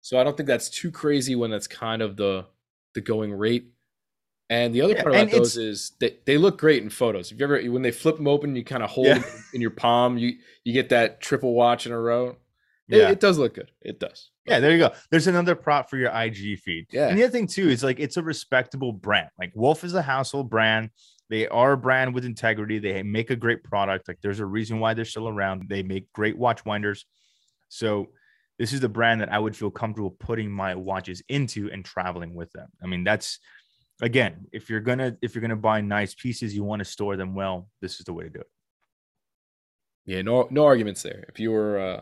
[0.02, 2.46] So I don't think that's too crazy when that's kind of the
[2.94, 3.68] the going rate.
[4.50, 7.32] And the other yeah, part about those is they, they look great in photos.
[7.32, 9.18] If you ever when they flip them open, you kind of hold yeah.
[9.18, 10.18] them in your palm.
[10.18, 10.34] You
[10.64, 12.36] you get that triple watch in a row.
[12.88, 13.10] It, yeah.
[13.10, 13.70] it does look good.
[13.80, 14.30] It does.
[14.44, 14.90] Yeah, there you go.
[15.10, 16.86] There's another prop for your IG feed.
[16.90, 17.08] Yeah.
[17.08, 19.30] And the other thing too is like it's a respectable brand.
[19.38, 20.90] Like Wolf is a household brand.
[21.30, 22.78] They are a brand with integrity.
[22.78, 24.08] They make a great product.
[24.08, 25.68] Like there's a reason why they're still around.
[25.68, 27.06] They make great watch winders.
[27.68, 28.08] So
[28.62, 32.32] this is the brand that I would feel comfortable putting my watches into and traveling
[32.32, 32.68] with them.
[32.80, 33.40] I mean, that's
[34.00, 37.34] again, if you're gonna if you're gonna buy nice pieces, you want to store them
[37.34, 37.68] well.
[37.80, 38.46] This is the way to do it.
[40.06, 41.24] Yeah, no no arguments there.
[41.28, 42.00] If you're uh,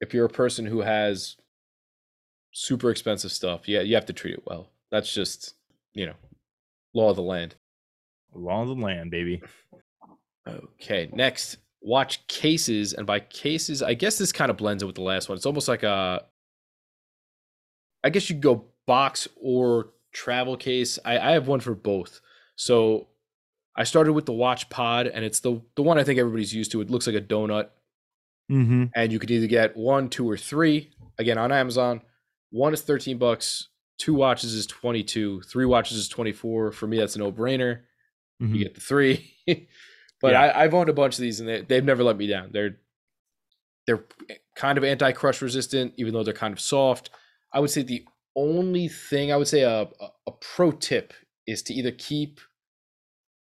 [0.00, 1.36] if you're a person who has
[2.50, 4.72] super expensive stuff, yeah, you have to treat it well.
[4.90, 5.54] That's just
[5.94, 6.14] you know
[6.94, 7.54] law of the land.
[8.34, 9.40] Law of the land, baby.
[10.48, 14.96] Okay, next watch cases, and by cases, I guess this kind of blends in with
[14.96, 15.36] the last one.
[15.36, 16.24] It's almost like a,
[18.02, 20.98] I guess you go box or travel case.
[21.04, 22.20] I, I have one for both.
[22.56, 23.08] So
[23.76, 26.72] I started with the Watch Pod, and it's the the one I think everybody's used
[26.72, 26.80] to.
[26.80, 27.68] It looks like a donut,
[28.50, 28.84] mm-hmm.
[28.94, 30.90] and you could either get one, two, or three.
[31.18, 32.00] Again, on Amazon,
[32.50, 33.68] one is thirteen bucks.
[33.98, 35.42] Two watches is twenty two.
[35.42, 36.72] Three watches is twenty four.
[36.72, 37.80] For me, that's a no brainer.
[38.42, 38.54] Mm-hmm.
[38.54, 39.34] You get the three.
[40.20, 40.52] but yeah.
[40.54, 42.50] I, have owned a bunch of these, and they, they've never let me down.
[42.52, 42.76] They're
[43.86, 44.04] they're
[44.54, 47.10] kind of anti crush resistant, even though they're kind of soft.
[47.52, 51.12] I would say the only thing I would say a, a, a pro tip
[51.46, 52.40] is to either keep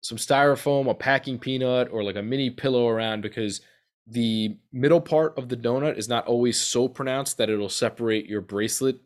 [0.03, 3.61] some styrofoam, a packing peanut, or like a mini pillow around because
[4.07, 8.41] the middle part of the donut is not always so pronounced that it'll separate your
[8.41, 9.01] bracelet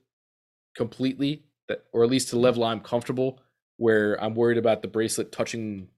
[0.77, 3.41] completely, that or at least to the level I'm comfortable,
[3.77, 5.89] where I'm worried about the bracelet touching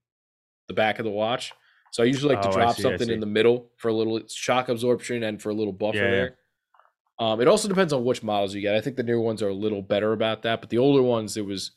[0.69, 1.53] the back of the watch.
[1.93, 4.21] So I usually like to oh, drop see, something in the middle for a little
[4.29, 6.37] shock absorption and for a little buffer yeah, there.
[7.19, 8.75] Um, it also depends on which models you get.
[8.75, 11.35] I think the newer ones are a little better about that, but the older ones,
[11.35, 11.71] there was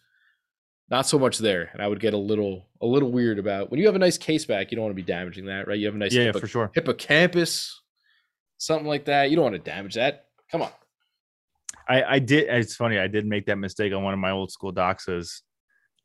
[0.90, 3.80] not so much there, and I would get a little a little weird about when
[3.80, 4.72] you have a nice case back.
[4.72, 5.78] You don't want to be damaging that, right?
[5.78, 6.72] You have a nice Yeah, yeah, for sure.
[6.74, 7.82] hippocampus,
[8.58, 9.30] something like that.
[9.30, 10.26] You don't want to damage that.
[10.52, 10.72] Come on.
[11.88, 12.48] I, I did.
[12.50, 13.00] It's funny.
[13.00, 15.42] I did make that mistake on one of my old school Doxas.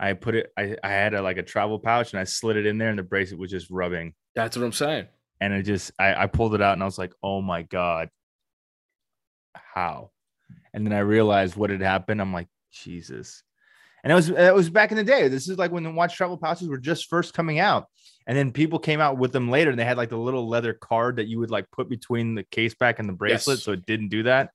[0.08, 0.52] I put it.
[0.56, 2.98] I, I had a, like a travel pouch and I slid it in there, and
[2.98, 4.14] the bracelet was just rubbing.
[4.34, 5.06] That's what I'm saying.
[5.40, 8.08] And it just, I, I pulled it out, and I was like, "Oh my god,
[9.54, 10.10] how?"
[10.72, 12.20] And then I realized what had happened.
[12.20, 13.42] I'm like, Jesus.
[14.02, 15.28] And it was it was back in the day.
[15.28, 17.86] This is like when the watch travel pouches were just first coming out,
[18.26, 20.74] and then people came out with them later, and they had like the little leather
[20.74, 23.64] card that you would like put between the case back and the bracelet, Yes.
[23.64, 24.50] so it didn't do that.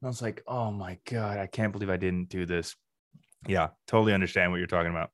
[0.00, 2.74] And I was like, oh my God, I can't believe I didn't do this.
[3.46, 5.10] Yeah, totally understand what you're talking about.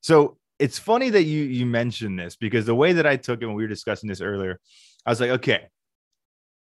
[0.00, 3.46] So it's funny that you you mentioned this because the way that I took it
[3.46, 4.60] when we were discussing this earlier,
[5.06, 5.68] I was like, okay,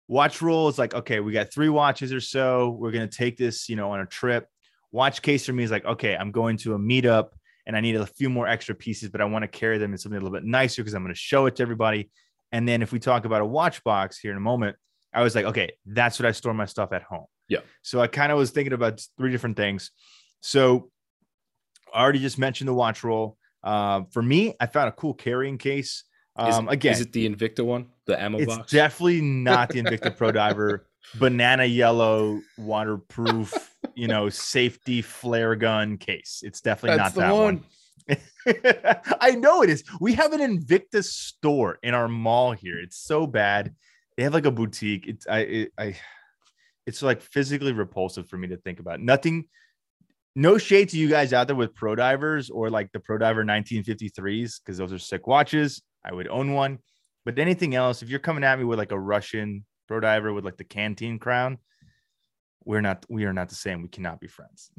[0.08, 2.70] watch roll is like, okay, we got three watches or so.
[2.80, 4.48] We're gonna take this, you know, on a trip.
[4.92, 7.30] Watch case for me is like, okay, I'm going to a meetup
[7.66, 9.98] and I need a few more extra pieces, but I want to carry them in
[9.98, 12.10] something a little bit nicer because I'm going to show it to everybody.
[12.54, 14.78] And then if we talk about a watch box here in a moment,
[15.14, 17.26] I was like, okay, that's what I store my stuff at home.
[17.48, 17.60] Yeah.
[17.82, 19.92] So I kind of was thinking about three different things.
[20.42, 20.90] So
[21.94, 23.38] I already just mentioned the watch roll.
[23.64, 26.04] Uh, for me, I found a cool carrying case.
[26.40, 28.72] Is, Um, again, is it the Invicta one, the ammo it's box?
[28.72, 30.88] definitely not the Invicta Pro Diver
[31.20, 33.54] banana yellow waterproof,
[33.96, 36.42] you know, safety flare gun case.
[36.46, 37.56] It's definitely That's not that one.
[37.56, 37.64] one.
[39.22, 39.84] I know it is.
[40.00, 42.80] We have an Invicta store in our mall here.
[42.80, 43.74] It's so bad.
[44.16, 45.08] They have like a boutique.
[45.08, 45.98] It's I it, I
[46.88, 49.02] it's like physically repulsive for me to think about.
[49.02, 49.46] Nothing
[50.38, 53.44] no shade to you guys out there with pro divers or like the pro diver
[53.44, 55.82] 1953s because those are sick watches.
[56.06, 56.78] I would own one.
[57.26, 60.46] But anything else, if you're coming at me with like a Russian pro diver with
[60.46, 61.58] like the canteen crown,
[62.64, 63.82] we're not we are not the same.
[63.82, 64.70] We cannot be friends.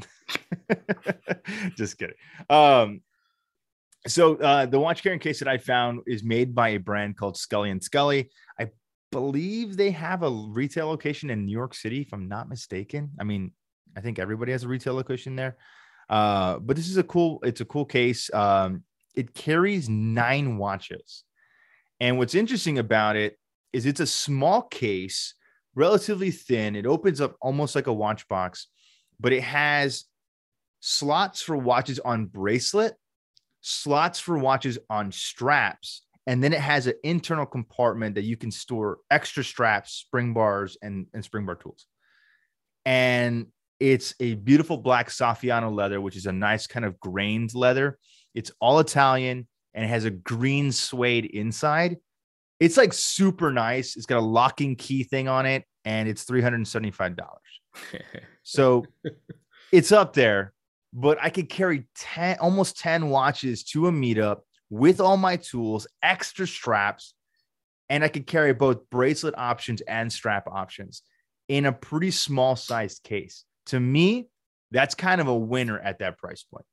[1.77, 2.17] Just kidding.
[2.49, 3.03] Um
[4.07, 7.37] so uh the watch carrying case that I found is made by a brand called
[7.37, 8.31] Scully and Scully.
[8.59, 8.69] I
[9.11, 13.11] believe they have a retail location in New York City, if I'm not mistaken.
[13.19, 13.53] I mean,
[13.97, 15.57] I think everybody has a retail location there.
[16.09, 18.33] Uh, but this is a cool, it's a cool case.
[18.33, 18.83] Um,
[19.15, 21.25] it carries nine watches.
[22.01, 23.39] And what's interesting about it
[23.73, 25.35] is it's a small case,
[25.75, 26.77] relatively thin.
[26.77, 28.69] It opens up almost like a watch box,
[29.19, 30.05] but it has
[30.81, 32.95] slots for watches on bracelet,
[33.61, 38.51] slots for watches on straps, and then it has an internal compartment that you can
[38.51, 41.87] store extra straps, spring bars, and, and spring bar tools.
[42.85, 43.47] And
[43.81, 47.99] it's a beautiful black Saffiano leather, which is a nice kind of grained leather.
[48.35, 51.97] It's all Italian and it has a green suede inside.
[52.61, 53.97] It's like super nice.
[53.97, 57.17] It's got a locking key thing on it, and it's $375.
[58.43, 58.87] So
[59.73, 60.55] it's up there,
[60.93, 64.39] but I could carry 10, almost 10 watches to a meetup
[64.71, 67.15] with all my tools, extra straps,
[67.89, 71.03] and I could carry both bracelet options and strap options
[71.49, 73.45] in a pretty small sized case.
[73.67, 74.29] To me,
[74.71, 76.67] that's kind of a winner at that price point.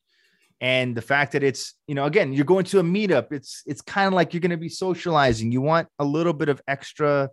[0.62, 3.82] And the fact that it's, you know, again, you're going to a meetup, it's it's
[3.82, 5.52] kind of like you're going to be socializing.
[5.52, 7.30] You want a little bit of extra,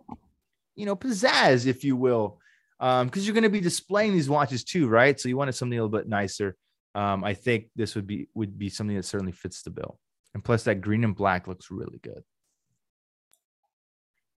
[0.75, 2.39] you know, pizzazz, if you will,
[2.79, 5.17] um, because you're going to be displaying these watches too, right?
[5.19, 6.55] So you wanted something a little bit nicer.
[6.95, 9.97] Um, I think this would be would be something that certainly fits the bill.
[10.33, 12.23] And plus, that green and black looks really good.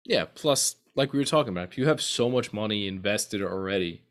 [0.04, 0.26] yeah.
[0.26, 4.02] Plus, like we were talking about, if you have so much money invested already,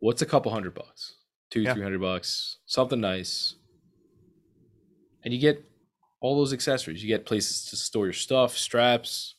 [0.00, 1.16] what's a couple hundred bucks?
[1.50, 1.74] Two, Yeah.
[1.74, 3.54] three hundred bucks, something nice.
[5.24, 5.64] And you get
[6.20, 7.02] all those accessories.
[7.02, 9.36] You get places to store your stuff, straps.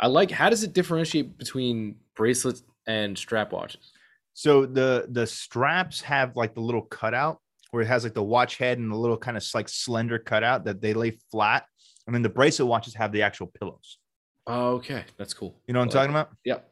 [0.00, 3.92] I like how does it differentiate between bracelets and strap watches?
[4.34, 7.40] So the the straps have like the little cutout
[7.72, 10.66] where it has like the watch head and the little kind of like slender cutout
[10.66, 11.64] that they lay flat,
[12.06, 13.98] and then the bracelet watches have the actual pillows.
[14.46, 15.58] Oh, okay, that's cool.
[15.66, 16.28] You know what I'm like talking about?
[16.44, 16.68] Yep.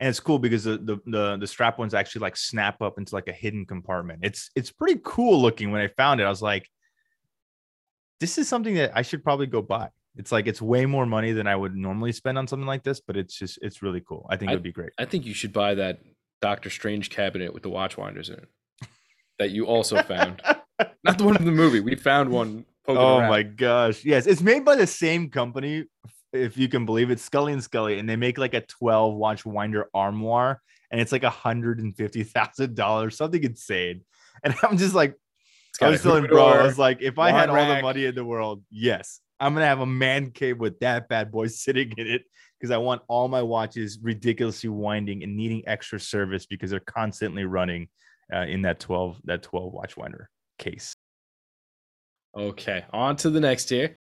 [0.00, 3.14] And it's cool because the, the the the strap ones actually like snap up into
[3.14, 4.20] like a hidden compartment.
[4.22, 5.72] It's it's pretty cool looking.
[5.72, 6.66] When I found it, I was like,
[8.18, 9.90] this is something that I should probably go buy.
[10.16, 13.00] It's like it's way more money than I would normally spend on something like this,
[13.00, 14.26] but it's just it's really cool.
[14.30, 14.92] I think it would be great.
[14.98, 16.00] I think you should buy that
[16.40, 18.48] Doctor Strange cabinet with the watch winders in it
[19.38, 20.42] that you also found.
[21.04, 21.80] Not the one in the movie.
[21.80, 22.64] We found one.
[22.86, 23.30] Oh around.
[23.30, 24.04] my gosh.
[24.04, 25.84] Yes, it's made by the same company,
[26.32, 29.44] if you can believe it, Scully and Scully, and they make like a 12 watch
[29.44, 30.60] winder armoire,
[30.90, 34.02] and it's like a hundred and fifty thousand dollars, something insane.
[34.44, 35.16] And I'm just like,
[35.82, 38.24] I was telling bro, I was like, if I had all the money in the
[38.24, 42.22] world, yes, I'm gonna have a man cave with that bad boy sitting in it
[42.58, 47.44] because I want all my watches ridiculously winding and needing extra service because they're constantly
[47.44, 47.88] running
[48.34, 50.94] uh, in that 12 that 12 watch winder case.
[52.36, 53.96] Okay, on to the next tier.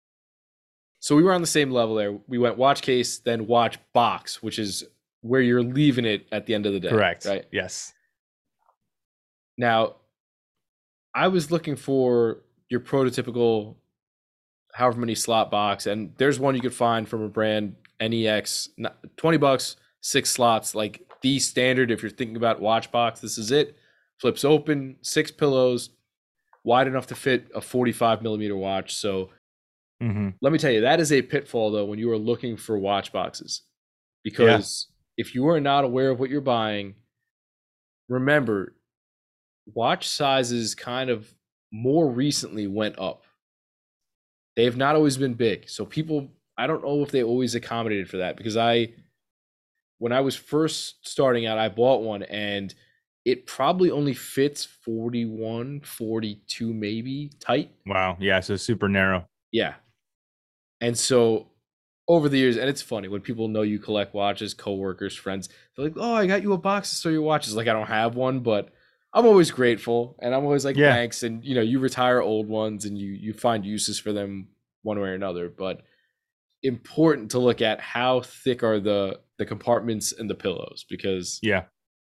[1.00, 2.18] So we were on the same level there.
[2.28, 4.86] We went watch case, then watch box, which is
[5.22, 6.90] where you're leaving it at the end of the day.
[6.90, 7.26] Correct.
[7.26, 7.46] Right.
[7.52, 7.94] Yes.
[9.58, 9.96] Now,
[11.14, 13.76] I was looking for your prototypical
[14.74, 18.70] however many slot box, and there's one you could find from a brand NEX,
[19.18, 21.92] 20 bucks, six slots, like the standard.
[21.92, 23.78] If you're thinking about watch box, this is it.
[24.24, 25.90] Flips open, six pillows,
[26.64, 28.96] wide enough to fit a 45 millimeter watch.
[28.96, 29.32] So
[30.02, 30.30] mm-hmm.
[30.42, 33.12] let me tell you, that is a pitfall though when you are looking for watch
[33.12, 33.64] boxes,
[34.24, 35.26] because yeah.
[35.26, 36.96] if you are not aware of what you're buying,
[38.08, 38.78] remember,
[39.66, 41.28] watch sizes kind of
[41.74, 43.24] more recently went up.
[44.56, 45.68] They have not always been big.
[45.68, 48.94] So people, I don't know if they always accommodated for that because I,
[49.98, 52.74] when I was first starting out, I bought one and
[53.26, 57.72] it probably only fits 41, 42 maybe tight.
[57.86, 58.18] Wow.
[58.20, 58.40] Yeah.
[58.42, 59.26] So super narrow.
[59.52, 59.76] Yeah.
[60.82, 61.48] And so
[62.08, 65.86] over the years, and it's funny when people know you collect watches, coworkers, friends, they're
[65.86, 68.16] like, "Oh, I got you a box to store your watches." Like I don't have
[68.16, 68.70] one, but
[69.14, 70.94] I'm always grateful, and I'm always like, yeah.
[70.94, 74.50] "Thanks." And you know, you retire old ones, and you you find uses for them
[74.82, 75.50] one way or another.
[75.50, 75.84] But
[76.62, 81.64] important to look at how thick are the the compartments and the pillows because yeah,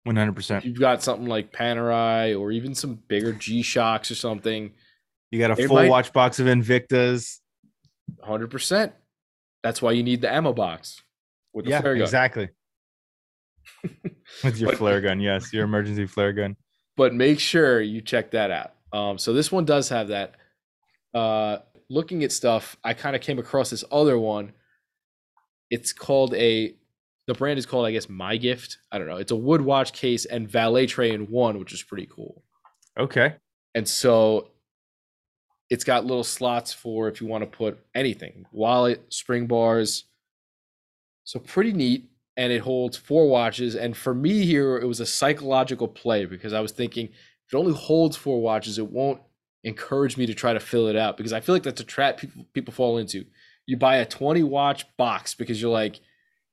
[0.06, 0.64] one hundred percent.
[0.64, 4.72] You've got something like Panerai or even some bigger G Shocks or something.
[5.32, 7.40] You got a full might, watch box of Invictas.
[8.24, 8.94] Hundred percent.
[9.64, 11.02] That's why you need the ammo box
[11.54, 12.04] with the yeah, flare gun.
[12.04, 12.50] Exactly.
[14.44, 16.56] with your but, flare gun, yes, your emergency flare gun.
[16.96, 18.74] But make sure you check that out.
[18.94, 20.36] Um, so this one does have that.
[21.16, 21.58] Uh,
[21.90, 24.54] looking at stuff, I kind of came across this other one.
[25.72, 26.76] It's called a.
[27.28, 28.78] The brand is called, I guess, My Gift.
[28.92, 29.18] I don't know.
[29.18, 32.44] It's a wood watch case and valet tray in one, which is pretty cool.
[32.98, 33.36] Okay.
[33.74, 34.50] And so
[35.70, 40.06] it's got little slots for if you want to put anything wallet, spring bars.
[41.24, 42.10] So pretty neat.
[42.38, 43.76] And it holds four watches.
[43.76, 47.58] And for me here, it was a psychological play because I was thinking if it
[47.58, 49.22] only holds four watches, it won't
[49.64, 52.18] encourage me to try to fill it out because I feel like that's a trap
[52.18, 53.26] people, people fall into.
[53.66, 56.02] You buy a 20 watch box because you're like,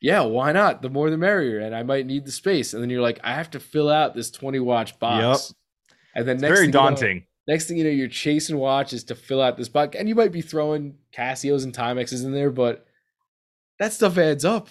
[0.02, 0.82] yeah, why not?
[0.82, 1.60] The more the merrier.
[1.60, 2.74] And I might need the space.
[2.74, 5.54] And then you're like, I have to fill out this 20 watch box.
[5.88, 5.96] Yep.
[6.16, 7.08] And then next very daunting.
[7.08, 9.96] You know, next thing you know, you're chasing watches to fill out this box.
[9.96, 12.84] and you might be throwing Casios and Timexes in there, but
[13.78, 14.68] that stuff adds up.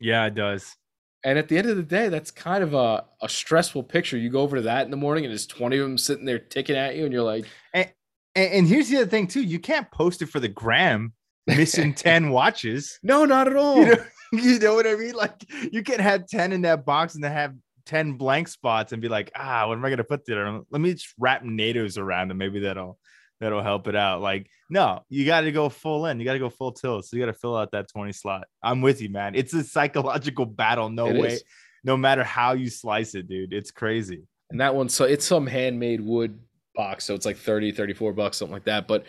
[0.00, 0.76] Yeah, it does.
[1.24, 4.18] And at the end of the day, that's kind of a, a stressful picture.
[4.18, 6.38] You go over to that in the morning, and there's 20 of them sitting there
[6.38, 7.90] ticking at you, and you're like, and,
[8.36, 11.14] and here's the other thing too: you can't post it for the gram,
[11.46, 13.00] missing 10 watches.
[13.02, 13.78] No, not at all.
[13.78, 15.14] You know, you know what I mean?
[15.14, 17.54] Like you can have 10 in that box and then have
[17.86, 20.60] 10 blank spots and be like, ah, what am I gonna put there?
[20.70, 22.98] Let me just wrap NATOs around and maybe that'll
[23.40, 24.20] that'll help it out.
[24.20, 26.18] Like, no, you got to go full in.
[26.18, 27.06] You got to go full tilt.
[27.06, 28.46] So you got to fill out that 20 slot.
[28.62, 29.34] I'm with you, man.
[29.34, 30.90] It's a psychological battle.
[30.90, 31.28] No it way.
[31.28, 31.44] Is.
[31.84, 33.52] No matter how you slice it, dude.
[33.52, 34.24] It's crazy.
[34.50, 36.38] And that one, so it's some handmade wood
[36.74, 37.04] box.
[37.04, 38.88] So it's like 30, 34 bucks, something like that.
[38.88, 39.04] But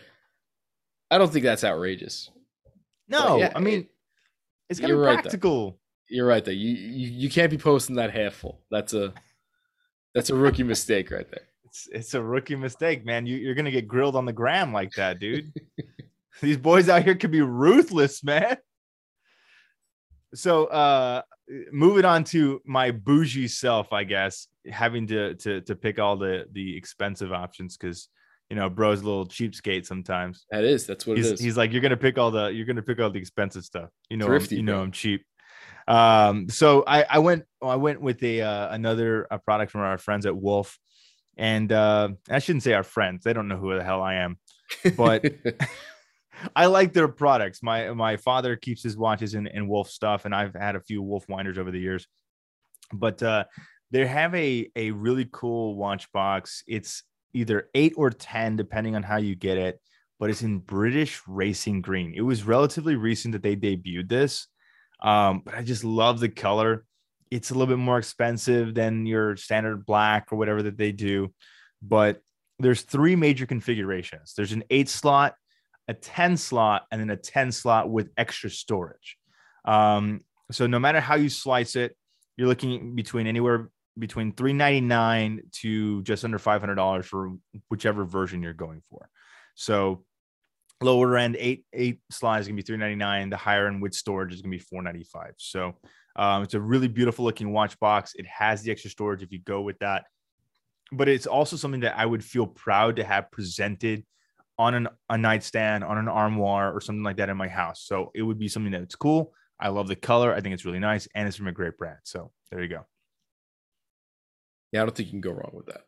[1.09, 2.29] I don't think that's outrageous.
[3.07, 3.87] No, yeah, I mean,
[4.69, 5.65] it, it's kind of practical.
[5.65, 5.75] Right,
[6.09, 6.51] you're right though.
[6.51, 8.61] You, you you can't be posting that half full.
[8.71, 9.13] That's a
[10.13, 11.47] that's a rookie mistake right there.
[11.65, 13.25] It's it's a rookie mistake, man.
[13.25, 15.53] You you're gonna get grilled on the gram like that, dude.
[16.41, 18.57] These boys out here could be ruthless, man.
[20.33, 21.21] So uh
[21.71, 26.45] moving on to my bougie self, I guess, having to to to pick all the
[26.51, 28.09] the expensive options because
[28.49, 30.45] you know, bro's a little cheapskate sometimes.
[30.51, 31.39] That is, that's what he's, it is.
[31.39, 33.89] He's like, you're gonna pick all the, you're gonna pick all the expensive stuff.
[34.09, 35.25] You know, Thrifty, you know, I'm cheap.
[35.87, 39.97] Um, so I, I went I went with a uh, another a product from our
[39.97, 40.77] friends at Wolf,
[41.35, 44.37] and uh, I shouldn't say our friends; they don't know who the hell I am,
[44.95, 45.25] but
[46.55, 47.63] I like their products.
[47.63, 51.01] My my father keeps his watches in, in Wolf stuff, and I've had a few
[51.01, 52.07] Wolf winders over the years.
[52.93, 53.45] But uh,
[53.89, 56.63] they have a a really cool watch box.
[56.67, 57.03] It's
[57.33, 59.79] either eight or ten, depending on how you get it.
[60.19, 62.13] But it's in British racing green.
[62.15, 64.47] It was relatively recent that they debuted this
[65.01, 66.85] um, but I just love the color.
[67.31, 71.33] It's a little bit more expensive than your standard black or whatever that they do.
[71.81, 72.21] But
[72.59, 75.35] there's three major configurations there's an eight slot,
[75.87, 79.17] a 10 slot, and then a 10 slot with extra storage.
[79.63, 80.21] Um,
[80.51, 81.95] so no matter how you slice it,
[82.35, 83.69] you're looking between anywhere
[83.99, 87.33] between 399 to just under $500 for
[87.69, 89.09] whichever version you're going for.
[89.55, 90.05] So
[90.81, 94.49] lower end eight eight slides gonna be 399 the higher end with storage is gonna
[94.49, 95.75] be 495 so
[96.19, 98.13] um, it's a really beautiful looking watch box.
[98.15, 100.03] It has the extra storage if you go with that.
[100.91, 104.03] But it's also something that i would feel proud to have presented
[104.57, 107.83] on an, a nightstand on an armoire or something like that in my house.
[107.85, 109.33] So it would be something that's cool.
[109.57, 110.33] I love the color.
[110.33, 111.99] I think it's really nice and it's from a great brand.
[112.03, 112.85] So there you go
[114.71, 115.85] yeah i don't think you can go wrong with that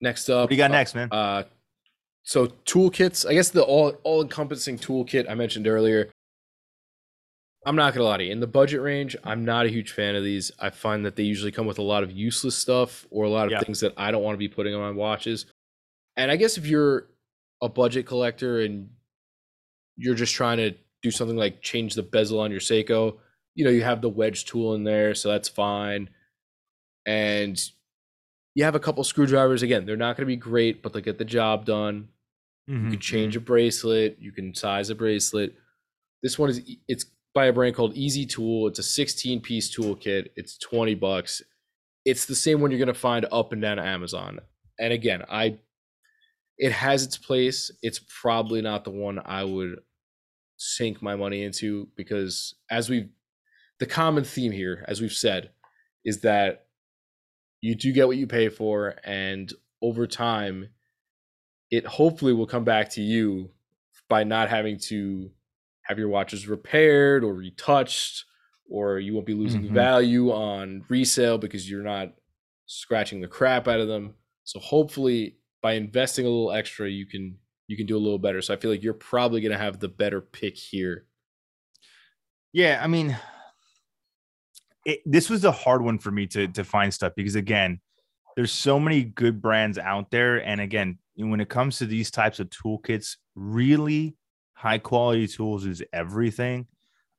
[0.00, 1.42] next up what do you got uh, next man uh
[2.24, 6.08] so toolkits, I guess the all all encompassing toolkit I mentioned earlier.
[7.66, 8.30] I'm not gonna lie to you.
[8.30, 10.52] In the budget range, I'm not a huge fan of these.
[10.60, 13.46] I find that they usually come with a lot of useless stuff or a lot
[13.46, 13.60] of Yeah.
[13.60, 15.46] things that I don't want to be putting on my watches.
[16.16, 17.08] And I guess if you're
[17.60, 18.88] a budget collector and
[19.96, 23.18] you're just trying to do something like change the bezel on your Seiko,
[23.56, 26.08] you know, you have the wedge tool in there, so that's fine.
[27.06, 27.60] And
[28.54, 29.62] you have a couple screwdrivers.
[29.62, 32.08] Again, they're not going to be great, but they get the job done.
[32.68, 34.18] You Mhm, can change a bracelet.
[34.20, 35.54] You can size a bracelet.
[36.22, 38.68] This one is it's by a brand called Easy Tool.
[38.68, 40.28] It's a 16 piece toolkit.
[40.36, 41.42] It's 20 bucks.
[42.04, 44.40] It's the same one you're gonna find up and down Amazon.
[44.78, 45.58] And again, I
[46.58, 47.72] it has its place.
[47.82, 49.80] It's probably not the one I would
[50.58, 53.08] sink my money into because as we've
[53.80, 55.50] the common theme here, as we've said,
[56.04, 56.66] is that
[57.62, 59.52] you do get what you pay for, and
[59.82, 60.70] over time,
[61.70, 63.50] it hopefully will come back to you
[64.08, 65.30] by not having to
[65.82, 68.24] have your watches repaired or retouched,
[68.70, 69.72] or you won't be losing Mhm.
[69.72, 72.14] value on resale because you're not
[72.66, 74.14] scratching the crap out of them.
[74.44, 77.38] So hopefully, by investing a little extra, you can
[77.68, 78.42] you can do a little better.
[78.42, 81.06] So I feel like you're probably gonna have the better pick here.
[82.52, 83.16] Yeah, I mean,
[84.84, 87.80] it, this was a hard one for me to to find stuff because again,
[88.36, 92.40] there's so many good brands out there, and again, when it comes to these types
[92.40, 94.16] of toolkits, really
[94.54, 96.66] high quality tools is everything.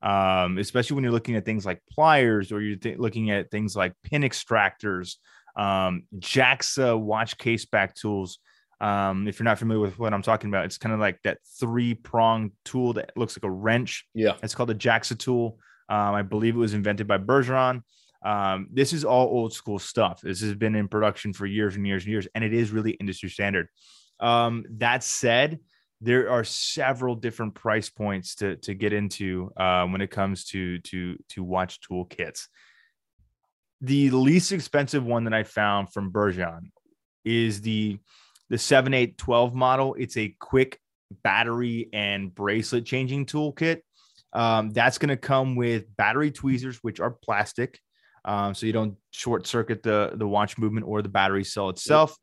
[0.02, 3.74] Um, especially when you're looking at things like pliers or you're th- looking at things
[3.74, 5.16] like pin extractors,
[5.56, 8.40] um, JAXA watch case back tools.
[8.82, 11.38] Um, if you're not familiar with what I'm talking about, it's kind of like that
[11.58, 14.34] three prong tool that looks like a wrench Yeah.
[14.44, 15.58] it's called the JAXA tool.
[15.90, 17.84] Um, I believe it was invented by Bergeon.
[18.24, 20.22] Um, this is all old school stuff.
[20.22, 22.92] This has been in production for years and years and years, and it is really
[22.92, 23.68] industry standard.
[24.20, 25.60] Um, that said,
[26.00, 30.80] there are several different price points to to get into uh, when it comes to
[30.80, 32.48] to to watch toolkits.
[33.82, 36.72] The least expensive one that I found from Bergeon
[37.26, 37.98] is the
[38.50, 39.96] the 7812 model.
[39.96, 40.80] It's a quick
[41.24, 43.82] battery and bracelet changing toolkit.
[44.34, 47.80] Um, that's going to come with battery tweezers, which are plastic,
[48.26, 52.18] um, so you don't short circuit the the watch movement or the battery cell itself.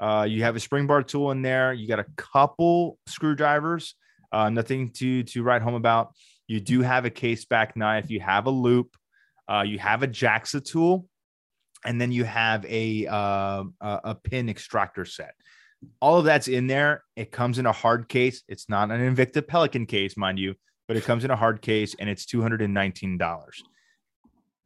[0.00, 1.72] Uh, you have a spring bar tool in there.
[1.72, 3.94] You got a couple screwdrivers.
[4.32, 6.12] Uh, nothing to to write home about.
[6.46, 8.10] You do have a case back knife.
[8.10, 8.96] You have a loop.
[9.48, 11.06] Uh, you have a JAXA tool,
[11.84, 15.34] and then you have a uh, a, a pin extractor set.
[16.00, 17.04] All of that's in there.
[17.14, 18.42] It comes in a hard case.
[18.48, 20.54] It's not an Invicta Pelican case, mind you,
[20.88, 23.62] but it comes in a hard case, and it's two hundred and nineteen dollars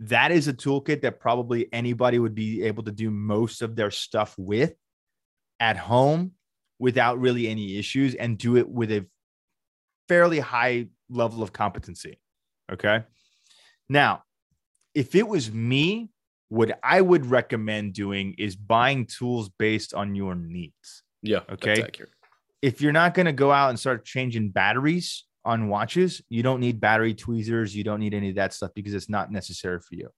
[0.01, 3.91] that is a toolkit that probably anybody would be able to do most of their
[3.91, 4.75] stuff with
[5.59, 6.33] at home
[6.79, 9.05] without really any issues and do it with a
[10.09, 12.21] fairly high level of competency.
[12.71, 13.03] Okay.
[13.89, 14.23] Now,
[14.95, 16.11] if it was me,
[16.49, 21.03] what I would recommend doing is buying tools based on your needs.
[21.23, 21.41] Yeah.
[21.51, 21.89] Okay.
[22.63, 26.61] If you're not going to go out and start changing batteries on watches, you don't
[26.61, 27.75] need battery tweezers.
[27.75, 30.09] You don't need any of that stuff because it's not necessary for you.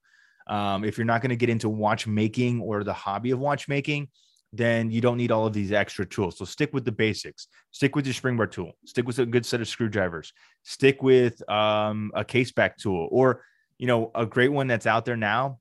[0.47, 4.09] Um, if you're not going to get into watchmaking or the hobby of watchmaking,
[4.53, 6.37] then you don't need all of these extra tools.
[6.37, 7.47] So stick with the basics.
[7.71, 8.73] Stick with your spring bar tool.
[8.85, 10.33] Stick with a good set of screwdrivers.
[10.65, 13.45] Stick with um, a case back tool, or
[13.79, 15.61] you know, a great one that's out there now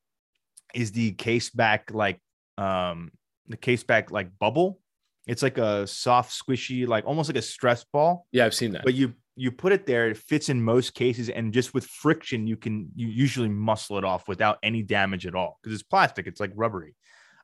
[0.73, 2.19] is the case back like
[2.57, 3.11] um,
[3.47, 4.79] the case back like bubble.
[5.27, 8.83] It's like a soft, squishy, like almost like a stress ball Yeah, I've seen that.
[8.83, 12.45] but you you put it there it fits in most cases and just with friction
[12.45, 16.27] you can you usually muscle it off without any damage at all because it's plastic
[16.27, 16.95] it's like rubbery.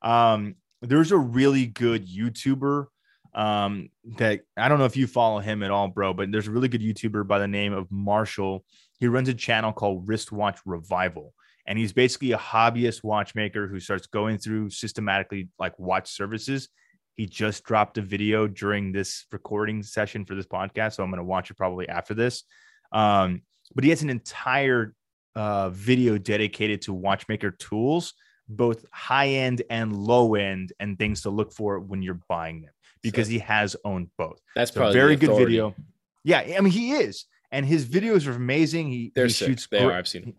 [0.01, 2.87] Um there's a really good youtuber
[3.33, 6.51] um that i don't know if you follow him at all bro but there's a
[6.51, 8.65] really good youtuber by the name of marshall.
[8.99, 11.33] He runs a channel called wristwatch revival
[11.65, 16.69] and he's basically a hobbyist watchmaker who starts going through systematically like watch services
[17.15, 20.95] he just dropped a video during this recording session for this podcast.
[20.95, 22.43] So I'm going to watch it probably after this.
[22.91, 23.41] Um,
[23.73, 24.93] but he has an entire
[25.35, 28.13] uh, video dedicated to watchmaker tools,
[28.47, 32.71] both high end and low end, and things to look for when you're buying them.
[33.05, 34.39] because so, he has owned both.
[34.55, 35.75] That's so probably very good video.
[36.23, 38.89] Yeah, I mean he is, and his videos are amazing.
[38.89, 39.67] He, They're he shoots.
[39.67, 39.93] They great, are.
[39.93, 40.23] I've seen.
[40.23, 40.33] Him.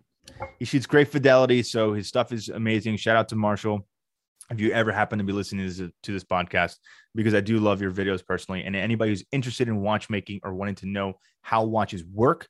[0.58, 2.96] He shoots great fidelity, so his stuff is amazing.
[2.96, 3.86] Shout out to Marshall.
[4.50, 6.76] If you ever happen to be listening to this, to this podcast,
[7.14, 10.76] because I do love your videos personally, and anybody who's interested in watchmaking or wanting
[10.76, 12.48] to know how watches work,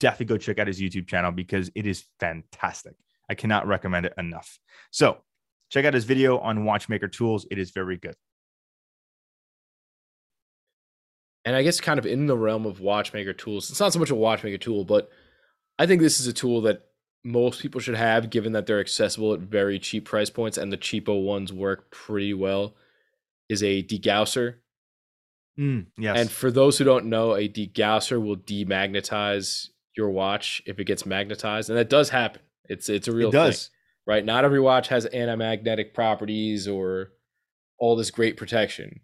[0.00, 2.94] definitely go check out his YouTube channel because it is fantastic.
[3.30, 4.58] I cannot recommend it enough.
[4.90, 5.18] So
[5.70, 7.46] check out his video on watchmaker tools.
[7.50, 8.14] It is very good.
[11.44, 14.10] And I guess kind of in the realm of watchmaker tools, it's not so much
[14.10, 15.08] a watchmaker tool, but
[15.78, 16.82] I think this is a tool that
[17.24, 20.78] most people should have given that they're accessible at very cheap price points and the
[20.78, 22.74] cheapo ones work pretty well
[23.48, 24.56] is a degausser.
[25.58, 26.18] Mm, yes.
[26.18, 31.04] And for those who don't know, a degausser will demagnetize your watch if it gets
[31.04, 32.42] magnetized, and that does happen.
[32.66, 33.66] It's it's a real it does.
[33.66, 33.74] thing,
[34.06, 34.24] right?
[34.24, 37.10] Not every watch has anti-magnetic properties or
[37.78, 39.00] all this great protection.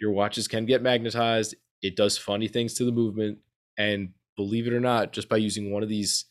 [0.00, 1.54] Your watches can get magnetized.
[1.82, 3.38] It does funny things to the movement,
[3.78, 6.24] and believe it or not, just by using one of these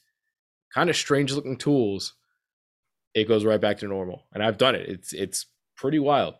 [0.74, 2.14] kind of strange looking tools,
[3.14, 4.26] it goes right back to normal.
[4.34, 4.90] And I've done it.
[4.90, 5.46] It's it's
[5.76, 6.36] pretty wild.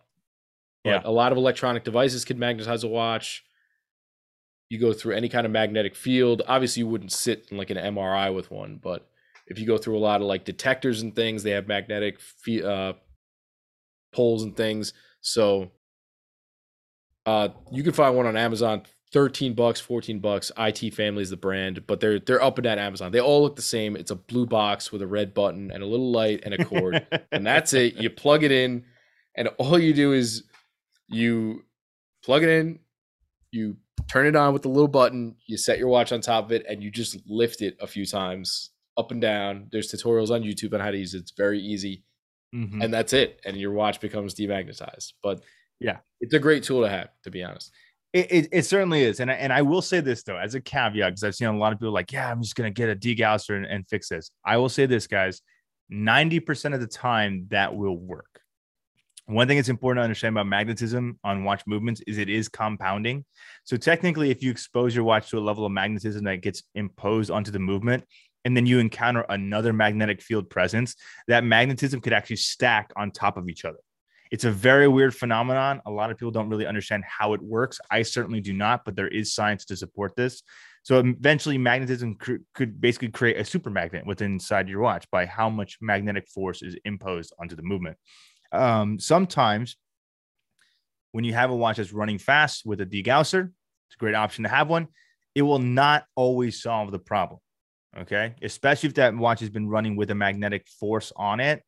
[0.84, 1.02] But yeah.
[1.06, 3.44] a lot of electronic devices can magnetize a watch
[4.74, 6.42] you go through any kind of magnetic field.
[6.48, 9.08] Obviously, you wouldn't sit in like an MRI with one, but
[9.46, 12.18] if you go through a lot of like detectors and things, they have magnetic
[12.66, 12.94] uh,
[14.12, 14.94] poles and things.
[15.22, 15.70] So
[17.28, 18.82] uh, you can find one on Amazon,
[19.14, 20.52] thirteen bucks, fourteen bucks.
[20.58, 23.12] IT Family is the brand, but they're they're up and down Amazon.
[23.12, 23.96] They all look the same.
[23.96, 27.08] It's a blue box with a red button and a little light and a cord,
[27.32, 27.96] and that's it.
[27.96, 28.84] You plug it in,
[29.36, 30.44] and all you do is
[31.08, 31.64] you
[32.24, 32.80] plug it in,
[33.52, 33.78] you
[34.10, 36.66] turn it on with the little button, you set your watch on top of it,
[36.68, 39.68] and you just lift it a few times up and down.
[39.72, 41.20] There's tutorials on YouTube on how to use it.
[41.20, 42.04] It's very easy.
[42.54, 42.82] Mm-hmm.
[42.82, 43.42] And that's it.
[43.46, 45.14] And your watch becomes demagnetized.
[45.22, 45.44] But
[45.80, 47.72] yeah, it's a great tool to have, to be honest.
[48.14, 49.20] It, it, it certainly is.
[49.20, 51.58] And I, and I will say this, though, as a caveat, because I've seen a
[51.58, 54.10] lot of people like, yeah, I'm just going to get a degausser and, and fix
[54.10, 54.30] this.
[54.46, 55.42] I will say this, guys
[55.92, 58.40] 90% of the time that will work.
[59.26, 63.24] One thing that's important to understand about magnetism on watch movements is it is compounding.
[63.64, 67.32] So technically, if you expose your watch to a level of magnetism that gets imposed
[67.32, 68.04] onto the movement,
[68.44, 70.96] and then you encounter another magnetic field presence,
[71.30, 73.78] that magnetism could actually stack on top of each other.
[74.34, 75.80] It's a very weird phenomenon.
[75.86, 77.80] A lot of people don't really understand how it works.
[77.92, 80.42] I certainly do not, but there is science to support this.
[80.82, 85.28] So eventually, magnetism cr- could basically create a super magnet within inside your watch by
[85.28, 87.96] how much magnetic force is imposed onto the movement.
[88.52, 89.78] Um, sometimes
[91.12, 93.52] when you have a watch that's running fast with a degausser,
[93.88, 94.88] it's a great option to have one.
[95.36, 97.40] It will not always solve the problem.
[97.96, 98.34] Okay.
[98.42, 101.62] Especially if that watch has been running with a magnetic force on it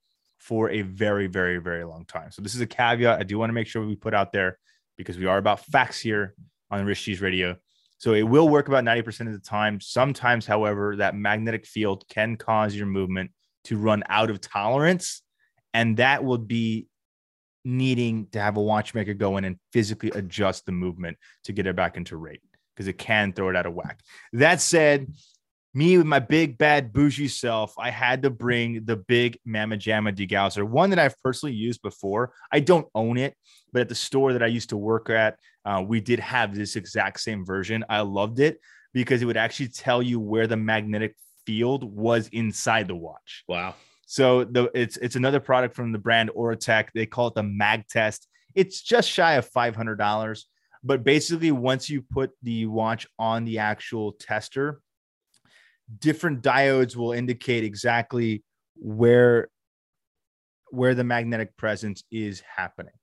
[0.45, 2.31] for a very, very, very long time.
[2.31, 4.57] So, this is a caveat I do want to make sure we put out there
[4.97, 6.35] because we are about facts here
[6.71, 7.55] on Rich Cheese Radio.
[7.97, 9.81] So, it will work about 90% of the time.
[9.81, 13.31] Sometimes, however, that magnetic field can cause your movement
[13.65, 15.23] to run out of tolerance
[15.75, 16.87] and that would be
[17.65, 21.75] needing to have a watchmaker go in and physically adjust the movement to get it
[21.75, 22.39] back into rate
[22.73, 23.99] because it can throw it out of whack.
[24.31, 25.13] That said,
[25.76, 30.15] me with my big bad bougie self, I had to bring the big Mama Jamma
[30.15, 32.34] degausser, one that I've personally used before.
[32.51, 33.36] I don't own it,
[33.73, 36.78] but at the store that I used to work at, uh, we did have this
[36.78, 37.84] exact same version.
[37.89, 38.59] I loved it
[38.93, 41.15] because it would actually tell you where the magnetic
[41.45, 43.43] field was inside the watch.
[43.47, 43.76] Wow.
[44.05, 46.89] So the it's it's another product from the brand Horotec.
[46.93, 48.28] They call it the Mag Test.
[48.53, 50.47] It's just shy of five hundred dollars,
[50.84, 54.80] but basically once you put the watch on the actual tester,
[55.99, 58.43] different diodes will indicate exactly
[58.75, 59.49] where
[60.71, 62.93] where the magnetic presence is happening.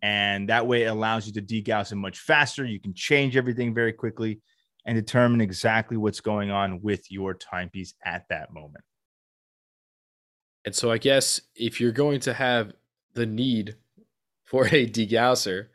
[0.00, 2.64] And that way it allows you to degauss it much faster.
[2.64, 4.40] You can change everything very quickly
[4.86, 8.84] and determine exactly what's going on with your timepiece at that moment.
[10.64, 12.72] And so I guess if you're going to have
[13.14, 13.76] the need
[14.44, 15.68] for a degausser,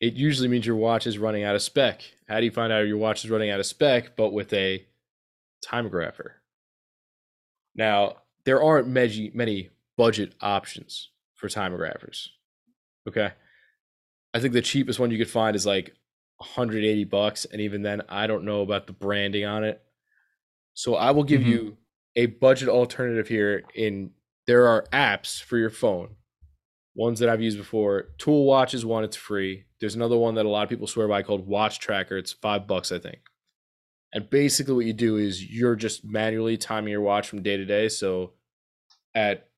[0.00, 2.02] it usually means your watch is running out of spec.
[2.28, 4.84] How do you find out your watch is running out of spec, but with a
[5.64, 6.32] timegrapher?
[7.74, 12.30] Now, there aren't many, many budget options for timegraphers.
[13.08, 13.32] Okay.
[14.32, 15.94] I think the cheapest one you could find is like
[16.38, 17.44] 180 bucks.
[17.44, 19.82] And even then, I don't know about the branding on it.
[20.74, 21.50] So I will give mm-hmm.
[21.50, 21.76] you
[22.16, 24.10] a budget alternative here in
[24.46, 26.16] there are apps for your phone
[26.94, 30.46] ones that i've used before tool watch is one it's free there's another one that
[30.46, 33.20] a lot of people swear by called watch tracker it's five bucks i think
[34.12, 37.64] and basically what you do is you're just manually timing your watch from day to
[37.64, 38.32] day so
[39.14, 39.48] at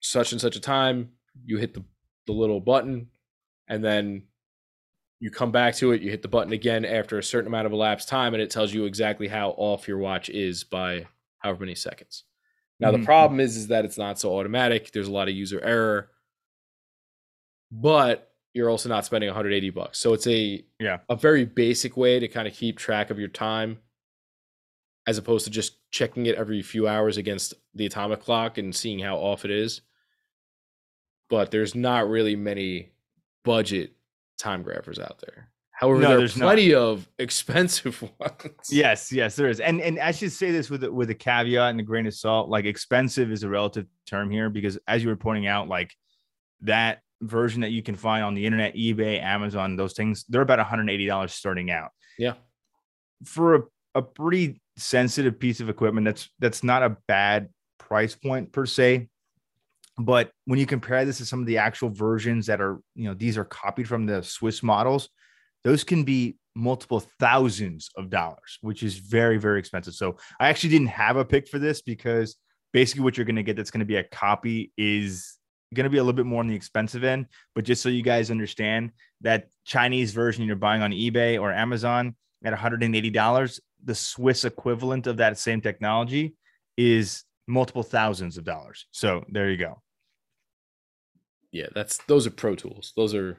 [0.00, 1.10] such and such a time
[1.44, 1.84] you hit the,
[2.26, 3.08] the little button
[3.68, 4.22] and then
[5.22, 7.72] you come back to it, you hit the button again after a certain amount of
[7.72, 11.06] elapsed time, and it tells you exactly how off your watch is by
[11.38, 12.24] however many seconds.
[12.80, 13.02] Now mm-hmm.
[13.02, 14.90] the problem is is that it's not so automatic.
[14.90, 16.10] There's a lot of user error,
[17.70, 19.98] but you're also not spending 180 bucks.
[20.00, 23.28] So it's a yeah a very basic way to kind of keep track of your
[23.28, 23.78] time,
[25.06, 28.98] as opposed to just checking it every few hours against the atomic clock and seeing
[28.98, 29.82] how off it is.
[31.28, 32.92] But there's not really many
[33.44, 33.92] budget
[34.38, 35.48] time graphers out there.
[35.72, 36.78] However, no, there are plenty not.
[36.78, 38.70] of expensive ones.
[38.70, 39.58] Yes, yes, there is.
[39.58, 42.14] And and I should say this with a, with a caveat and a grain of
[42.14, 42.48] salt.
[42.48, 45.92] Like expensive is a relative term here because as you were pointing out, like
[46.60, 50.64] that version that you can find on the internet, eBay, Amazon, those things, they're about
[50.64, 51.90] $180 starting out.
[52.16, 52.34] Yeah.
[53.24, 53.62] For a,
[53.96, 57.48] a pretty sensitive piece of equipment, that's that's not a bad
[57.78, 59.08] price point per se.
[59.98, 63.14] But when you compare this to some of the actual versions that are, you know,
[63.14, 65.08] these are copied from the Swiss models,
[65.64, 69.94] those can be multiple thousands of dollars, which is very, very expensive.
[69.94, 72.36] So I actually didn't have a pick for this because
[72.72, 75.38] basically what you're going to get that's going to be a copy is
[75.74, 77.26] going to be a little bit more on the expensive end.
[77.54, 78.92] But just so you guys understand,
[79.22, 85.16] that Chinese version you're buying on eBay or Amazon at $180, the Swiss equivalent of
[85.18, 86.36] that same technology
[86.76, 88.86] is multiple thousands of dollars.
[88.92, 89.82] So there you go.
[91.50, 92.92] Yeah, that's those are pro tools.
[92.96, 93.38] Those are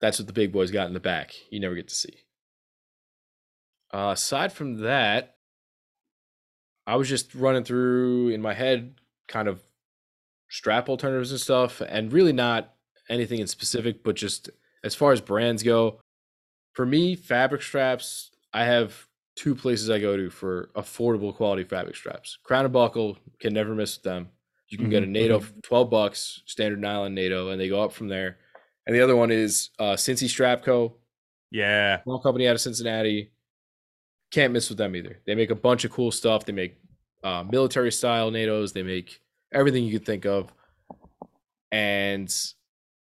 [0.00, 1.32] that's what the big boys got in the back.
[1.50, 2.14] You never get to see.
[3.92, 5.36] Uh, aside from that,
[6.86, 8.96] I was just running through in my head
[9.28, 9.62] kind of
[10.50, 12.74] strap alternatives and stuff, and really not
[13.08, 14.50] anything in specific, but just
[14.82, 16.00] as far as brands go,
[16.74, 19.06] for me, fabric straps, I have
[19.36, 22.38] two places I go to for affordable quality fabric straps.
[22.42, 24.28] Crown and Buckle can never miss them.
[24.68, 24.92] You can mm-hmm.
[24.92, 25.60] get a NATO mm-hmm.
[25.62, 28.38] 12 bucks, standard nylon NATO, and they go up from there.
[28.86, 30.96] And the other one is uh Cincy Strap Co.
[31.50, 32.02] Yeah.
[32.02, 33.30] Small company out of Cincinnati.
[34.30, 35.20] Can't miss with them either.
[35.26, 36.44] They make a bunch of cool stuff.
[36.44, 36.76] They make
[37.22, 38.72] uh, military style NATOs.
[38.72, 39.20] They make
[39.52, 40.52] everything you could think of.
[41.70, 42.34] And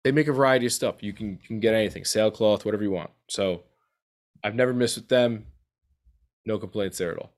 [0.04, 1.02] they make a variety of stuff.
[1.02, 3.12] You can, you can get anything, sailcloth, whatever you want.
[3.30, 3.64] So
[4.44, 5.46] I've never missed with them
[6.46, 7.34] no complaints there at all.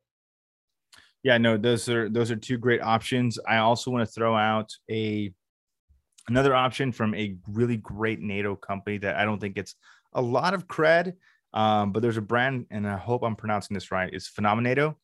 [1.24, 3.40] Yeah, no, those are those are two great options.
[3.48, 5.34] I also want to throw out a
[6.28, 9.76] another option from a really great NATO company that I don't think gets
[10.14, 11.14] a lot of cred,
[11.54, 14.14] um, but there's a brand, and I hope I'm pronouncing this right.
[14.14, 14.96] It's Phenomenato.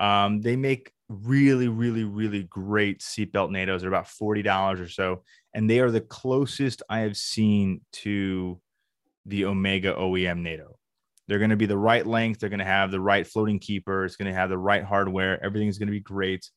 [0.00, 3.80] Um, they make really, really, really great seatbelt NATOs.
[3.80, 5.22] They're about forty dollars or so,
[5.54, 8.60] and they are the closest I have seen to
[9.26, 10.76] the Omega OEM NATO.
[11.28, 12.40] They're going to be the right length.
[12.40, 14.04] They're going to have the right floating keeper.
[14.04, 15.42] It's going to have the right hardware.
[15.44, 16.50] Everything's going to be great.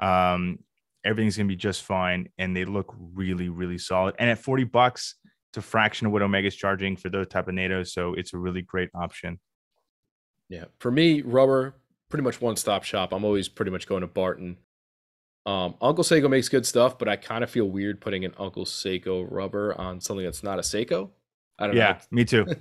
[0.00, 0.58] Um,
[1.04, 2.28] everything's going to be just fine.
[2.36, 4.16] And they look really, really solid.
[4.18, 5.14] And at 40 bucks,
[5.50, 7.88] it's a fraction of what Omega's charging for those type of NATOs.
[7.88, 9.38] So it's a really great option.
[10.48, 10.64] Yeah.
[10.80, 11.76] For me, rubber,
[12.08, 13.12] pretty much one stop shop.
[13.12, 14.58] I'm always pretty much going to Barton.
[15.46, 18.64] Um, Uncle Seiko makes good stuff, but I kind of feel weird putting an Uncle
[18.64, 21.10] Seiko rubber on something that's not a Seiko.
[21.58, 21.88] I don't yeah, know.
[21.88, 22.46] Yeah, me too.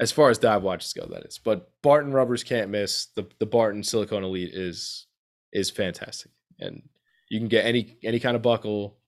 [0.00, 1.38] as far as dive watches go, that is.
[1.38, 3.06] But Barton rubbers can't miss.
[3.16, 5.06] The the Barton Silicone Elite is
[5.52, 6.82] is fantastic, and
[7.30, 8.98] you can get any any kind of buckle,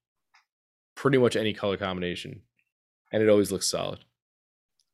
[0.97, 2.43] pretty much any color combination,
[3.13, 4.01] and it always looks solid.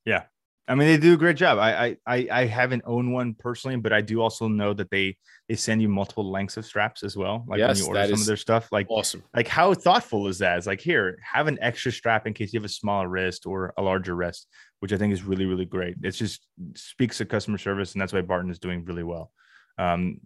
[0.05, 0.25] Yeah,
[0.69, 1.59] I mean they do a great job.
[1.59, 5.17] I I I haven't owned one personally, but I do also know that they
[5.49, 7.45] they send you multiple lengths of straps as well.
[7.47, 9.23] Like yes, when you order some of their stuff, like awesome.
[9.35, 10.59] Like how thoughtful is that?
[10.59, 13.73] It's like here, have an extra strap in case you have a smaller wrist or
[13.77, 14.49] a larger wrist
[14.81, 15.97] which I think is really, really great.
[16.03, 19.33] It just speaks to customer service, and that's why Barton is doing really well.
[19.79, 20.21] Um,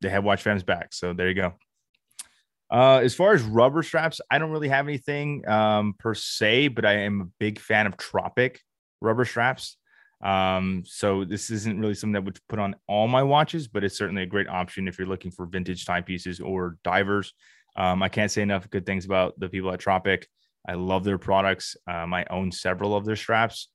[0.00, 1.54] they have watch fans back, so there you go.
[2.70, 6.84] Uh, as far as rubber straps, I don't really have anything um, per se, but
[6.84, 8.60] I am a big fan of Tropic
[9.02, 9.76] rubber straps.
[10.22, 13.98] Um, so this isn't really something that would put on all my watches, but it's
[13.98, 17.34] certainly a great option if you're looking for vintage timepieces or divers.
[17.76, 20.28] Um, I can't say enough good things about the people at Tropic.
[20.68, 21.76] I love their products.
[21.88, 23.68] Um, I own several of their straps,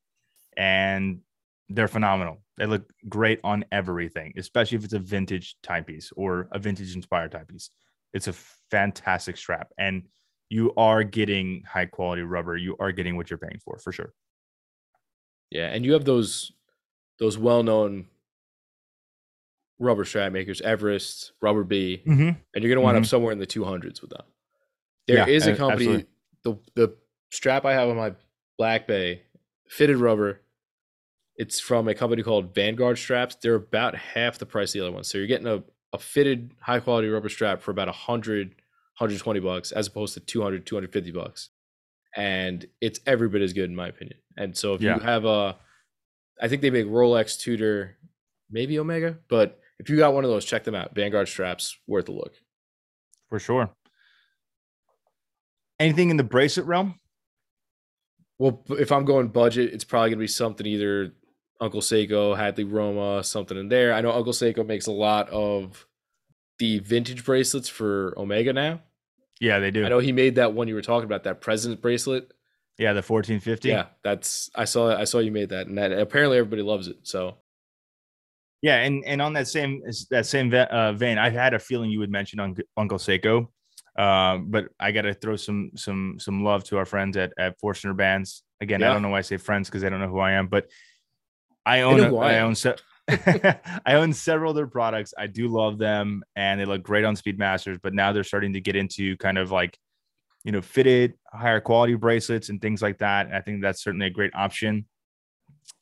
[0.55, 1.19] and
[1.67, 2.41] they're phenomenal.
[2.57, 7.33] They look great on everything, especially if it's a vintage timepiece or a vintage inspired
[7.33, 7.71] timepiece.
[8.13, 8.33] It's a
[8.71, 10.03] fantastic strap, and
[10.49, 12.55] you are getting high quality rubber.
[12.55, 14.13] You are getting what you're paying for, for sure.
[15.49, 16.51] Yeah, and you have those
[17.19, 18.07] those well known
[19.79, 22.21] rubber strap makers, Everest, Rubber B, mm-hmm.
[22.21, 23.03] and you're going to wind mm-hmm.
[23.03, 24.23] up somewhere in the 200s with them.
[25.07, 26.07] There yeah, is a company absolutely
[26.43, 26.95] the the
[27.31, 28.13] strap I have on my
[28.57, 29.23] Black Bay,
[29.67, 30.41] fitted rubber.
[31.35, 33.35] It's from a company called Vanguard Straps.
[33.35, 35.07] They're about half the price of the other ones.
[35.07, 39.71] So you're getting a, a fitted high quality rubber strap for about 100, 120 bucks
[39.71, 41.49] as opposed to 200, 250 bucks.
[42.15, 44.17] and it's every bit as good in my opinion.
[44.37, 44.95] And so if Yeah.
[44.95, 45.57] you have a,
[46.41, 47.97] I think they make Rolex, Tudor,
[48.49, 50.93] maybe Omega, but if you got one of those, check them out.
[50.95, 52.33] Vanguard straps, worth a look.
[53.29, 53.69] for sure.
[55.79, 56.99] Anything in the bracelet realm?
[58.39, 61.11] Well, if I'm going budget, it's probably gonna be something either
[61.59, 63.93] Uncle Seiko, Hadley Roma, something in there.
[63.93, 65.85] I know Uncle Seiko makes a lot of
[66.59, 68.81] the vintage bracelets for Omega now.
[69.39, 69.85] Yeah, they do.
[69.85, 72.31] I know he made that one you were talking about, that president bracelet.
[72.77, 73.69] Yeah, the 1450.
[73.69, 76.97] Yeah, that's I saw I saw you made that, and that apparently everybody loves it.
[77.03, 77.37] So
[78.61, 81.99] Yeah, and and on that same that same uh, vein, I had a feeling you
[81.99, 83.47] would mention Unc- Uncle Seiko,
[83.97, 87.59] um, but I got to throw some some some love to our friends at at
[87.59, 88.43] Forstner Bands.
[88.61, 90.47] Again, I don't know why I say friends because they don't know who I am,
[90.47, 90.67] but
[91.65, 92.75] I own I I own se-
[93.09, 95.13] I own several of their products.
[95.17, 97.79] I do love them, and they look great on Speedmasters.
[97.81, 99.77] But now they're starting to get into kind of like
[100.43, 103.31] you know fitted higher quality bracelets and things like that.
[103.33, 104.85] I think that's certainly a great option.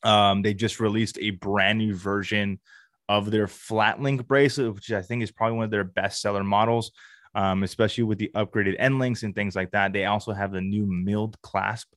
[0.02, 2.60] Um, they just released a brand new version
[3.08, 6.42] of their flat link bracelet, which I think is probably one of their best seller
[6.42, 6.90] models,
[7.34, 9.92] um, especially with the upgraded end links and things like that.
[9.92, 11.88] They also have the new milled clasp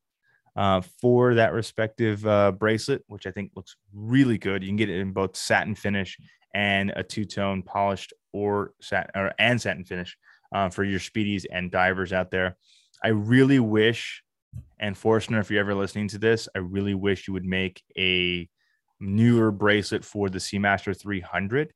[0.55, 4.61] uh, for that respective uh, bracelet, which I think looks really good.
[4.61, 6.17] You can get it in both satin finish
[6.53, 10.17] and a two tone polished or satin or and satin finish
[10.51, 12.57] uh, for your speedies and divers out there.
[13.03, 14.23] I really wish,
[14.79, 18.49] and Forstner, if you're ever listening to this, I really wish you would make a
[18.99, 21.73] newer bracelet for the Seamaster 300,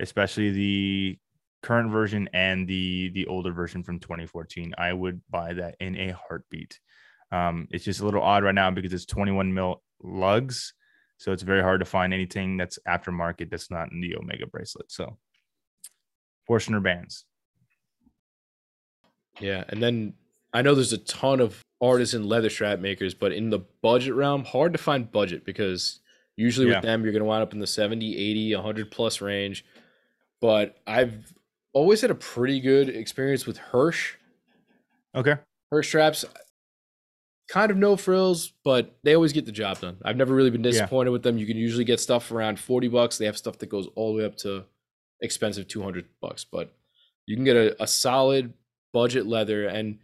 [0.00, 1.18] especially the
[1.62, 4.74] current version and the the older version from 2014.
[4.76, 6.78] I would buy that in a heartbeat.
[7.32, 10.74] Um, it's just a little odd right now because it's 21 mil lugs,
[11.18, 14.90] so it's very hard to find anything that's aftermarket that's not in the Omega bracelet.
[14.90, 15.18] So,
[16.46, 17.24] Forstner bands.
[19.40, 20.14] Yeah, and then
[20.52, 24.44] I know there's a ton of artisan leather strap makers, but in the budget realm,
[24.44, 26.00] hard to find budget because
[26.36, 26.76] usually Yeah.
[26.76, 29.64] with them you're going to wind up in the 70, 80, 100 plus range.
[30.40, 31.32] But I've
[31.72, 34.14] always had a pretty good experience with Hirsch.
[35.14, 35.36] Okay.
[35.70, 36.24] Hirsch straps,
[37.48, 39.96] kind of no frills, but they always get the job done.
[40.04, 40.70] I've never really been Yeah.
[40.72, 41.36] disappointed with them.
[41.38, 43.18] You can usually get stuff around 40 bucks.
[43.18, 44.64] They have stuff that goes all the way up to
[45.20, 46.72] expensive 200 bucks, but
[47.26, 48.52] you can get a, a solid
[48.92, 49.98] budget leather and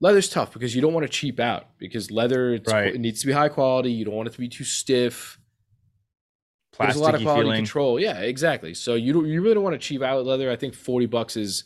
[0.00, 2.94] leather's tough because you don't want to cheap out because leather it's, Right.
[2.94, 3.90] it needs to be high quality.
[3.90, 5.38] You don't want it to be too stiff.
[6.78, 7.56] There's a lot of quality feeling.
[7.58, 7.98] control.
[7.98, 8.72] Yeah, exactly.
[8.74, 10.50] So you don't you really don't want to cheap out leather.
[10.50, 11.64] I think 40 bucks is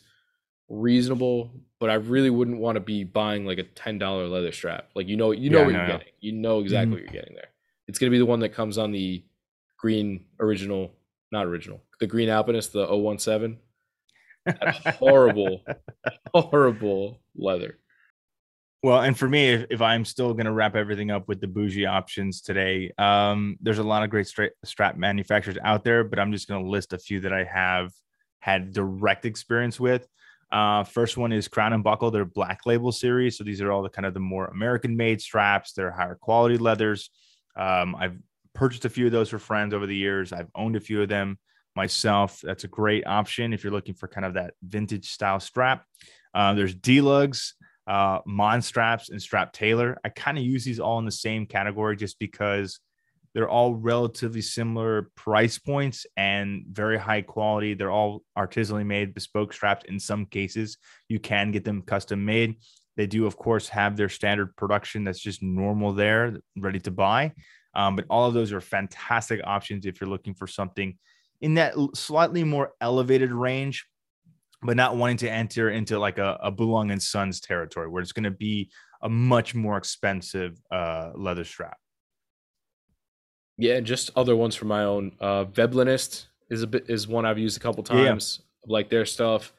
[0.69, 4.89] reasonable, but I really wouldn't want to be buying like a $10 leather strap.
[4.95, 5.97] Like you know you know Yeah, what no, you're no.
[5.97, 6.13] getting.
[6.21, 6.91] You know exactly Mhm.
[6.93, 7.49] what you're getting there.
[7.87, 9.23] It's going to be the one that comes on the
[9.77, 10.95] green original,
[11.31, 11.83] not original.
[11.99, 13.59] The green Alpinist, the 017.
[14.45, 15.61] That horrible
[16.33, 17.79] horrible leather.
[18.81, 21.47] Well, and for me, if, if I'm still going to wrap everything up with the
[21.47, 26.19] bougie options today, um, there's a lot of great stra- strap manufacturers out there, but
[26.19, 27.93] I'm just going to list a few that I have
[28.39, 30.05] had direct experience with.
[30.51, 33.37] Uh, first one is Crown and Buckle, their Black Label series.
[33.37, 35.71] So these are all the kind of the more American made straps.
[35.71, 37.09] They're higher quality leathers.
[37.55, 38.17] Um, I've
[38.53, 40.33] purchased a few of those for friends over the years.
[40.33, 41.39] I've owned a few of them
[41.75, 42.39] myself.
[42.41, 45.85] That's a great option if you're looking for kind of that vintage style strap.
[46.33, 47.53] Uh, there's Delugs
[47.87, 49.97] uh, Mon straps and Strap Taylor.
[50.03, 52.79] I kind of use these all in the same category just because
[53.33, 57.73] they're all relatively similar price points and very high quality.
[57.73, 59.85] They're all artisanally made, bespoke straps.
[59.85, 60.77] In some cases,
[61.09, 62.57] you can get them custom made.
[62.95, 67.33] They do, of course, have their standard production that's just normal there, ready to buy.
[67.75, 70.95] Um, but all of those are fantastic options if you're looking for something
[71.43, 73.85] in that slightly more elevated range
[74.65, 78.23] but not wanting to enter into like a, a and Sons territory where it's going
[78.23, 78.71] to be
[79.01, 81.77] a much more expensive uh, leather strap.
[83.57, 85.11] Yeah, and just other ones from my own.
[85.19, 88.09] Uh Veblenist is a bit is one I've used a couple Yeah, yeah.
[88.09, 88.41] times.
[88.65, 89.51] Like their stuff,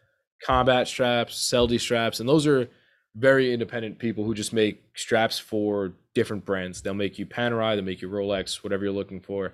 [0.43, 2.69] combat straps, Seldy straps, and those are
[3.15, 6.81] very independent people who just make straps for different brands.
[6.81, 9.53] They'll make you Panerai, they'll make you Rolex, whatever you're looking for.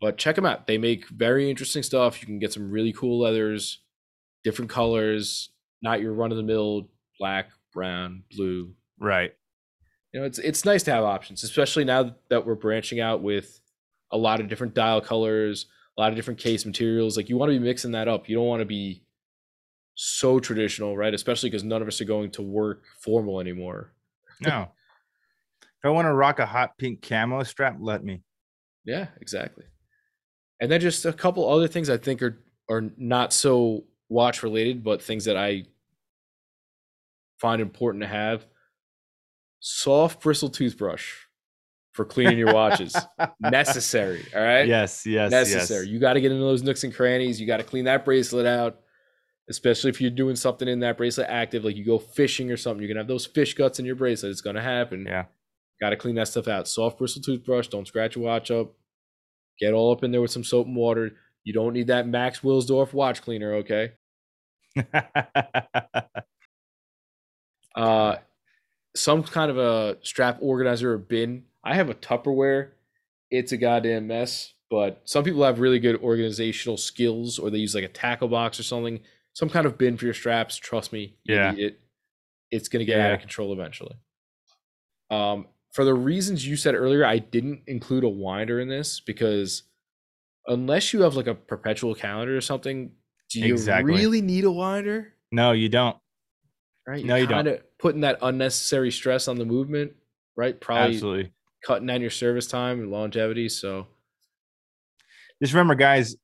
[0.00, 0.66] But check them out.
[0.66, 2.20] They make very interesting stuff.
[2.20, 3.80] You can get some really cool leathers,
[4.44, 5.50] different colors,
[5.82, 6.88] not your run of the mill
[7.18, 9.32] black, brown, blue, Right.
[10.12, 13.60] you know it's it's nice to have options especially now that we're branching out with
[14.10, 17.52] a lot of different dial colors a lot of different case materials like you want
[17.52, 19.02] to be mixing that up you don't want to be
[19.94, 23.92] so traditional right especially because none of us are going to work formal anymore
[24.40, 24.68] No.
[25.62, 28.22] if I want to rock a hot pink camo strap, let me.
[28.84, 29.64] yeah exactly
[30.60, 32.38] and then just a couple other things i think are
[32.68, 35.64] are not so watch related but things that i
[37.38, 38.46] find important to have
[39.60, 41.14] soft bristle toothbrush
[41.98, 42.96] for cleaning your watches.
[43.40, 44.24] necessary.
[44.32, 44.68] All right.
[44.68, 45.86] Yes, yes, necessary.
[45.86, 45.92] yes.
[45.92, 47.40] You got to get into those nooks and crannies.
[47.40, 48.78] You got to clean that bracelet out,
[49.50, 52.80] especially if you're doing something in that bracelet active, like you go fishing or something.
[52.80, 54.30] You're gonna have those fish guts in your bracelet.
[54.30, 55.06] It's gonna happen.
[55.06, 55.24] Yeah.
[55.80, 56.68] Got to clean that stuff out.
[56.68, 57.66] Soft bristle toothbrush.
[57.66, 58.74] Don't scratch your watch up.
[59.58, 61.12] Get all up in there with some soap and water.
[61.44, 63.54] You don't need that Max Wilsdorf watch cleaner.
[63.54, 63.92] Okay.
[67.76, 68.16] Uh,
[68.96, 71.44] some kind of a strap organizer or bin.
[71.62, 72.70] I have a Tupperware.
[73.30, 77.74] It's a goddamn mess, but some people have really good organizational skills or they use
[77.74, 79.00] like a tackle box or something.
[79.34, 80.56] Some kind of bin for your straps.
[80.56, 81.52] Trust me, you Yeah.
[81.52, 81.80] need it.
[82.50, 83.94] It's going to get out of control eventually.
[85.10, 85.46] Um,
[85.78, 89.62] for the reasons you said earlier, I didn't include a winder in this because
[90.48, 92.90] unless you have like a perpetual calendar or something,
[93.30, 93.92] do you Exactly.
[93.92, 95.12] really need a winder?
[95.30, 95.96] no, you don't.
[96.84, 97.04] right?
[97.04, 97.60] No, you don't.
[97.78, 99.92] Putting that unnecessary stress on the movement,
[100.36, 100.60] right?
[100.60, 101.32] Probably Absolutely.
[101.64, 103.48] cutting down your service time and longevity.
[103.48, 103.86] So
[105.40, 106.16] Just remember, guys,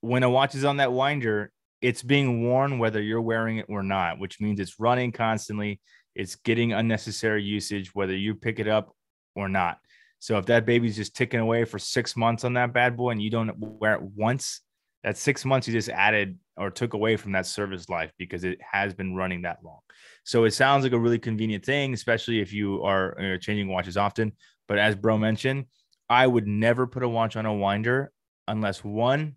[0.00, 1.50] when a watch is on that winder,
[1.80, 5.80] it's being worn whether you're wearing it or not, which means it's running constantly.
[6.14, 8.94] It's getting unnecessary usage, whether you pick it up
[9.34, 9.78] or not.
[10.18, 13.22] So if that baby's just ticking away for six months on that bad boy and
[13.22, 14.60] you don't wear it once,
[15.02, 18.60] that six months you just added or took away from that service life because it
[18.62, 19.80] has been running that long.
[20.24, 23.96] So it sounds like a really convenient thing, especially if you are uh, changing watches
[23.96, 24.32] often.
[24.68, 25.66] But as Bro mentioned,
[26.08, 28.12] I would never put a watch on a winder
[28.46, 29.36] unless one,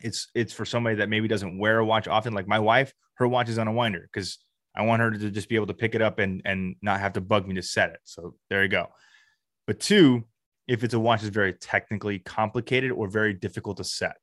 [0.00, 2.32] it's it's for somebody that maybe doesn't wear a watch often.
[2.32, 4.38] Like my wife, her watch is on a winder because
[4.78, 7.14] I want her to just be able to pick it up and and not have
[7.14, 8.00] to bug me to set it.
[8.04, 8.86] So there you go.
[9.66, 10.24] But two,
[10.68, 14.16] if it's a watch that's very technically complicated or very difficult to set,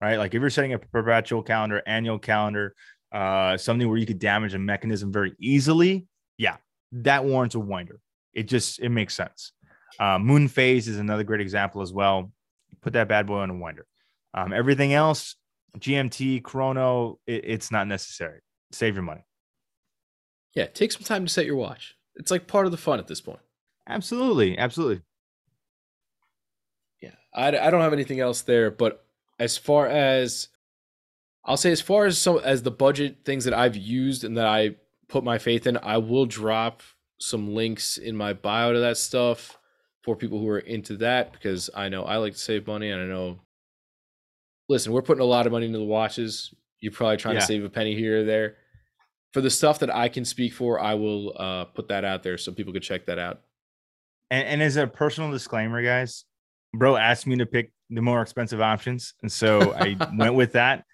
[0.00, 0.16] right?
[0.16, 2.74] Like if you're setting a perpetual calendar, annual calendar,
[3.12, 6.06] uh, something where you could damage a mechanism very easily,
[6.38, 6.56] yeah,
[6.92, 8.00] that warrants a winder.
[8.34, 9.52] It just it makes sense.
[9.98, 12.32] Uh, moon phase is another great example as well.
[12.80, 13.86] Put that bad boy on a winder.
[14.34, 15.36] Um, everything else,
[15.78, 18.40] GMT, chrono, it, it's not necessary.
[18.72, 19.24] Save your money.
[20.54, 21.96] Yeah, take some time to set your watch.
[22.16, 23.40] It's like part of the fun at this point.
[23.88, 25.02] Absolutely, absolutely.
[27.00, 28.70] Yeah, I, I don't have anything else there.
[28.70, 29.04] But
[29.38, 30.48] as far as
[31.44, 34.46] I'll say, as far as some as the budget things that I've used and that
[34.46, 34.76] I
[35.08, 36.82] put my faith in, I will drop
[37.18, 39.58] some links in my bio to that stuff
[40.02, 43.02] for people who are into that because I know I like to save money and
[43.02, 43.40] I know.
[44.68, 46.54] Listen, we're putting a lot of money into the watches.
[46.80, 47.40] You're probably trying Yeah.
[47.40, 48.56] to save a penny here or there.
[49.32, 52.36] For the stuff that I can speak for, I will uh, put that out there
[52.36, 53.42] so people could check that out.
[54.30, 56.24] And, and as a personal disclaimer, guys,
[56.74, 60.84] bro asked me to pick the more expensive options, and so I went with that.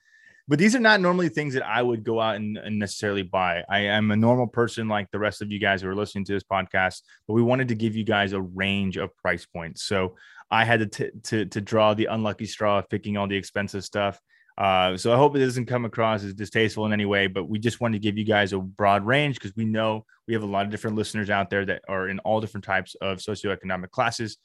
[0.49, 3.64] But these are not normally things that I would go out and, and necessarily buy.
[3.68, 6.32] I am a normal person like the rest of you guys who are listening to
[6.32, 9.82] this podcast, but we wanted to give you guys a range of price points.
[9.82, 10.14] So
[10.51, 13.84] I had to t- to to draw the unlucky straw of picking all the expensive
[13.84, 14.20] stuff.
[14.59, 17.59] Uh, so I hope it doesn't come across as distasteful in any way, but we
[17.59, 20.47] just wanted to give you guys a broad range because we know we have a
[20.47, 24.39] lot of different listeners out there that are in all different types of socioeconomic classes.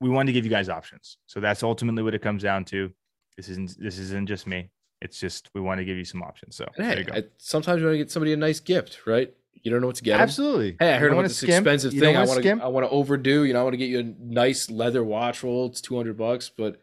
[0.00, 1.18] We wanted to give you guys options.
[1.26, 2.90] So that's ultimately what it comes down to.
[3.36, 4.70] This isn't this isn't just me.
[5.02, 6.56] It's just we want to give you some options.
[6.56, 7.14] So And there you go.
[7.14, 9.32] I, sometimes you want to get somebody a nice gift, right?
[9.52, 10.20] You don't know what to get.
[10.20, 10.76] Absolutely.
[10.78, 11.66] Hey, I heard about this skimp.
[11.66, 12.16] expensive You thing.
[12.16, 12.50] I want to.
[12.62, 13.42] I want to overdo.
[13.44, 15.66] You know, I want to get you a nice leather watch roll.
[15.66, 16.80] It's two hundred bucks, but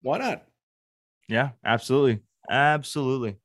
[0.00, 0.46] why not?
[1.28, 2.20] Yeah, absolutely.
[2.48, 3.36] Absolutely.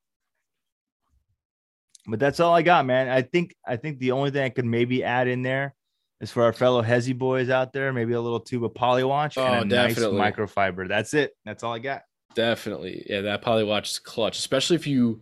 [2.07, 3.07] But that's all I got, man.
[3.07, 5.75] I think I think the only thing I could maybe add in there
[6.21, 9.45] is for our fellow Hezi boys out there, maybe a little tube of polywatch Oh,
[9.45, 10.17] and a definitely.
[10.17, 10.87] nice microfiber.
[10.87, 11.33] That's it.
[11.45, 12.01] That's all I got.
[12.35, 13.21] Definitely, yeah.
[13.21, 15.21] That polywatch is clutch, especially if you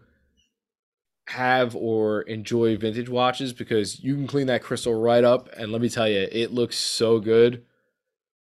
[1.27, 5.49] have or enjoy vintage watches because you can clean that crystal right up.
[5.57, 7.65] And let me tell you, it looks so good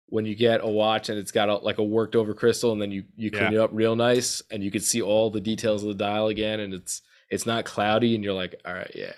[0.07, 2.81] when you get a watch and it's got a, like a worked over crystal, and
[2.81, 5.83] then you you clean it up real nice, and you can see all the details
[5.83, 9.13] of the dial again, and it's it's not cloudy, and you're like, all right, yeah.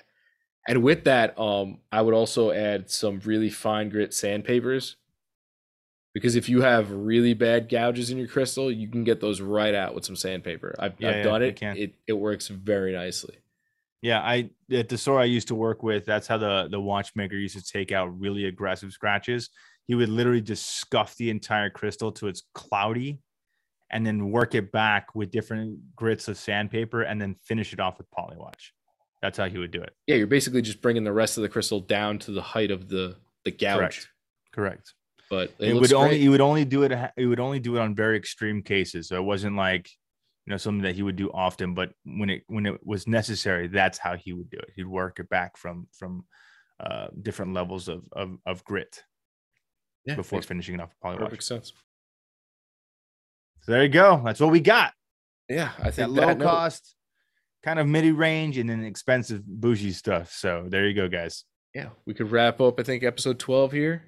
[0.69, 4.97] And with that, um, I would also add some really fine grit sandpapers
[6.13, 9.75] because if you have really bad gouges in your crystal, you can get those right
[9.75, 10.75] out with some sandpaper.
[10.79, 11.63] I've, Yeah, I've yeah, done it.
[11.63, 13.37] It it works very nicely.
[14.01, 17.37] Yeah, I at the store I used to work with, that's how the the watchmaker
[17.37, 19.51] used to take out really aggressive scratches.
[19.87, 23.21] He would literally just scuff the entire crystal to it's cloudy
[23.91, 27.99] and then work it back with different grits of sandpaper and then finish it off
[27.99, 28.71] with polywatch.
[29.23, 29.95] That's how he would do it.
[30.07, 32.89] Yeah, you're basically just bringing the rest of the crystal down to the height of
[32.89, 33.79] the the gouge.
[33.79, 34.09] Correct.
[34.53, 34.95] Correct.
[35.31, 36.21] But it, It, would only great.
[36.21, 39.09] he would only do it it would only do it on very extreme cases.
[39.09, 39.89] So it wasn't like
[40.47, 43.69] you know something that he would do often, but when it when it was necessary,
[43.69, 44.71] that's how he would do it.
[44.77, 46.25] He'd work it back from from
[46.79, 49.03] uh, different levels of of, of grit
[50.07, 51.45] Yeah, before finishing it off with perfect polywatch.
[51.45, 51.73] sense.
[53.63, 54.23] So there you go.
[54.25, 54.93] That's what we got.
[55.49, 56.95] Yeah, I That think low that cost,
[57.65, 60.33] kind of midi range, and then expensive bougie stuff.
[60.33, 61.45] So there you go, guys.
[61.75, 62.79] yeah, we could wrap up.
[62.81, 64.03] I think episode twelve here.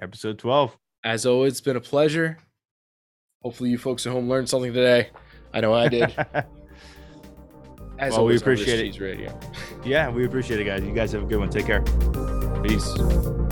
[0.00, 0.76] Episode twelve.
[1.04, 2.38] As always, it's been a pleasure.
[3.42, 5.10] Hopefully, you folks at home learned something today.
[5.52, 6.14] I know I did.
[7.96, 9.00] As Well, we always, Rich appreciate it.
[9.00, 9.38] Radio.
[9.84, 10.82] yeah, we appreciate it, guys.
[10.82, 11.50] You guys have a good one.
[11.50, 11.82] Take care.
[12.62, 13.43] Peace.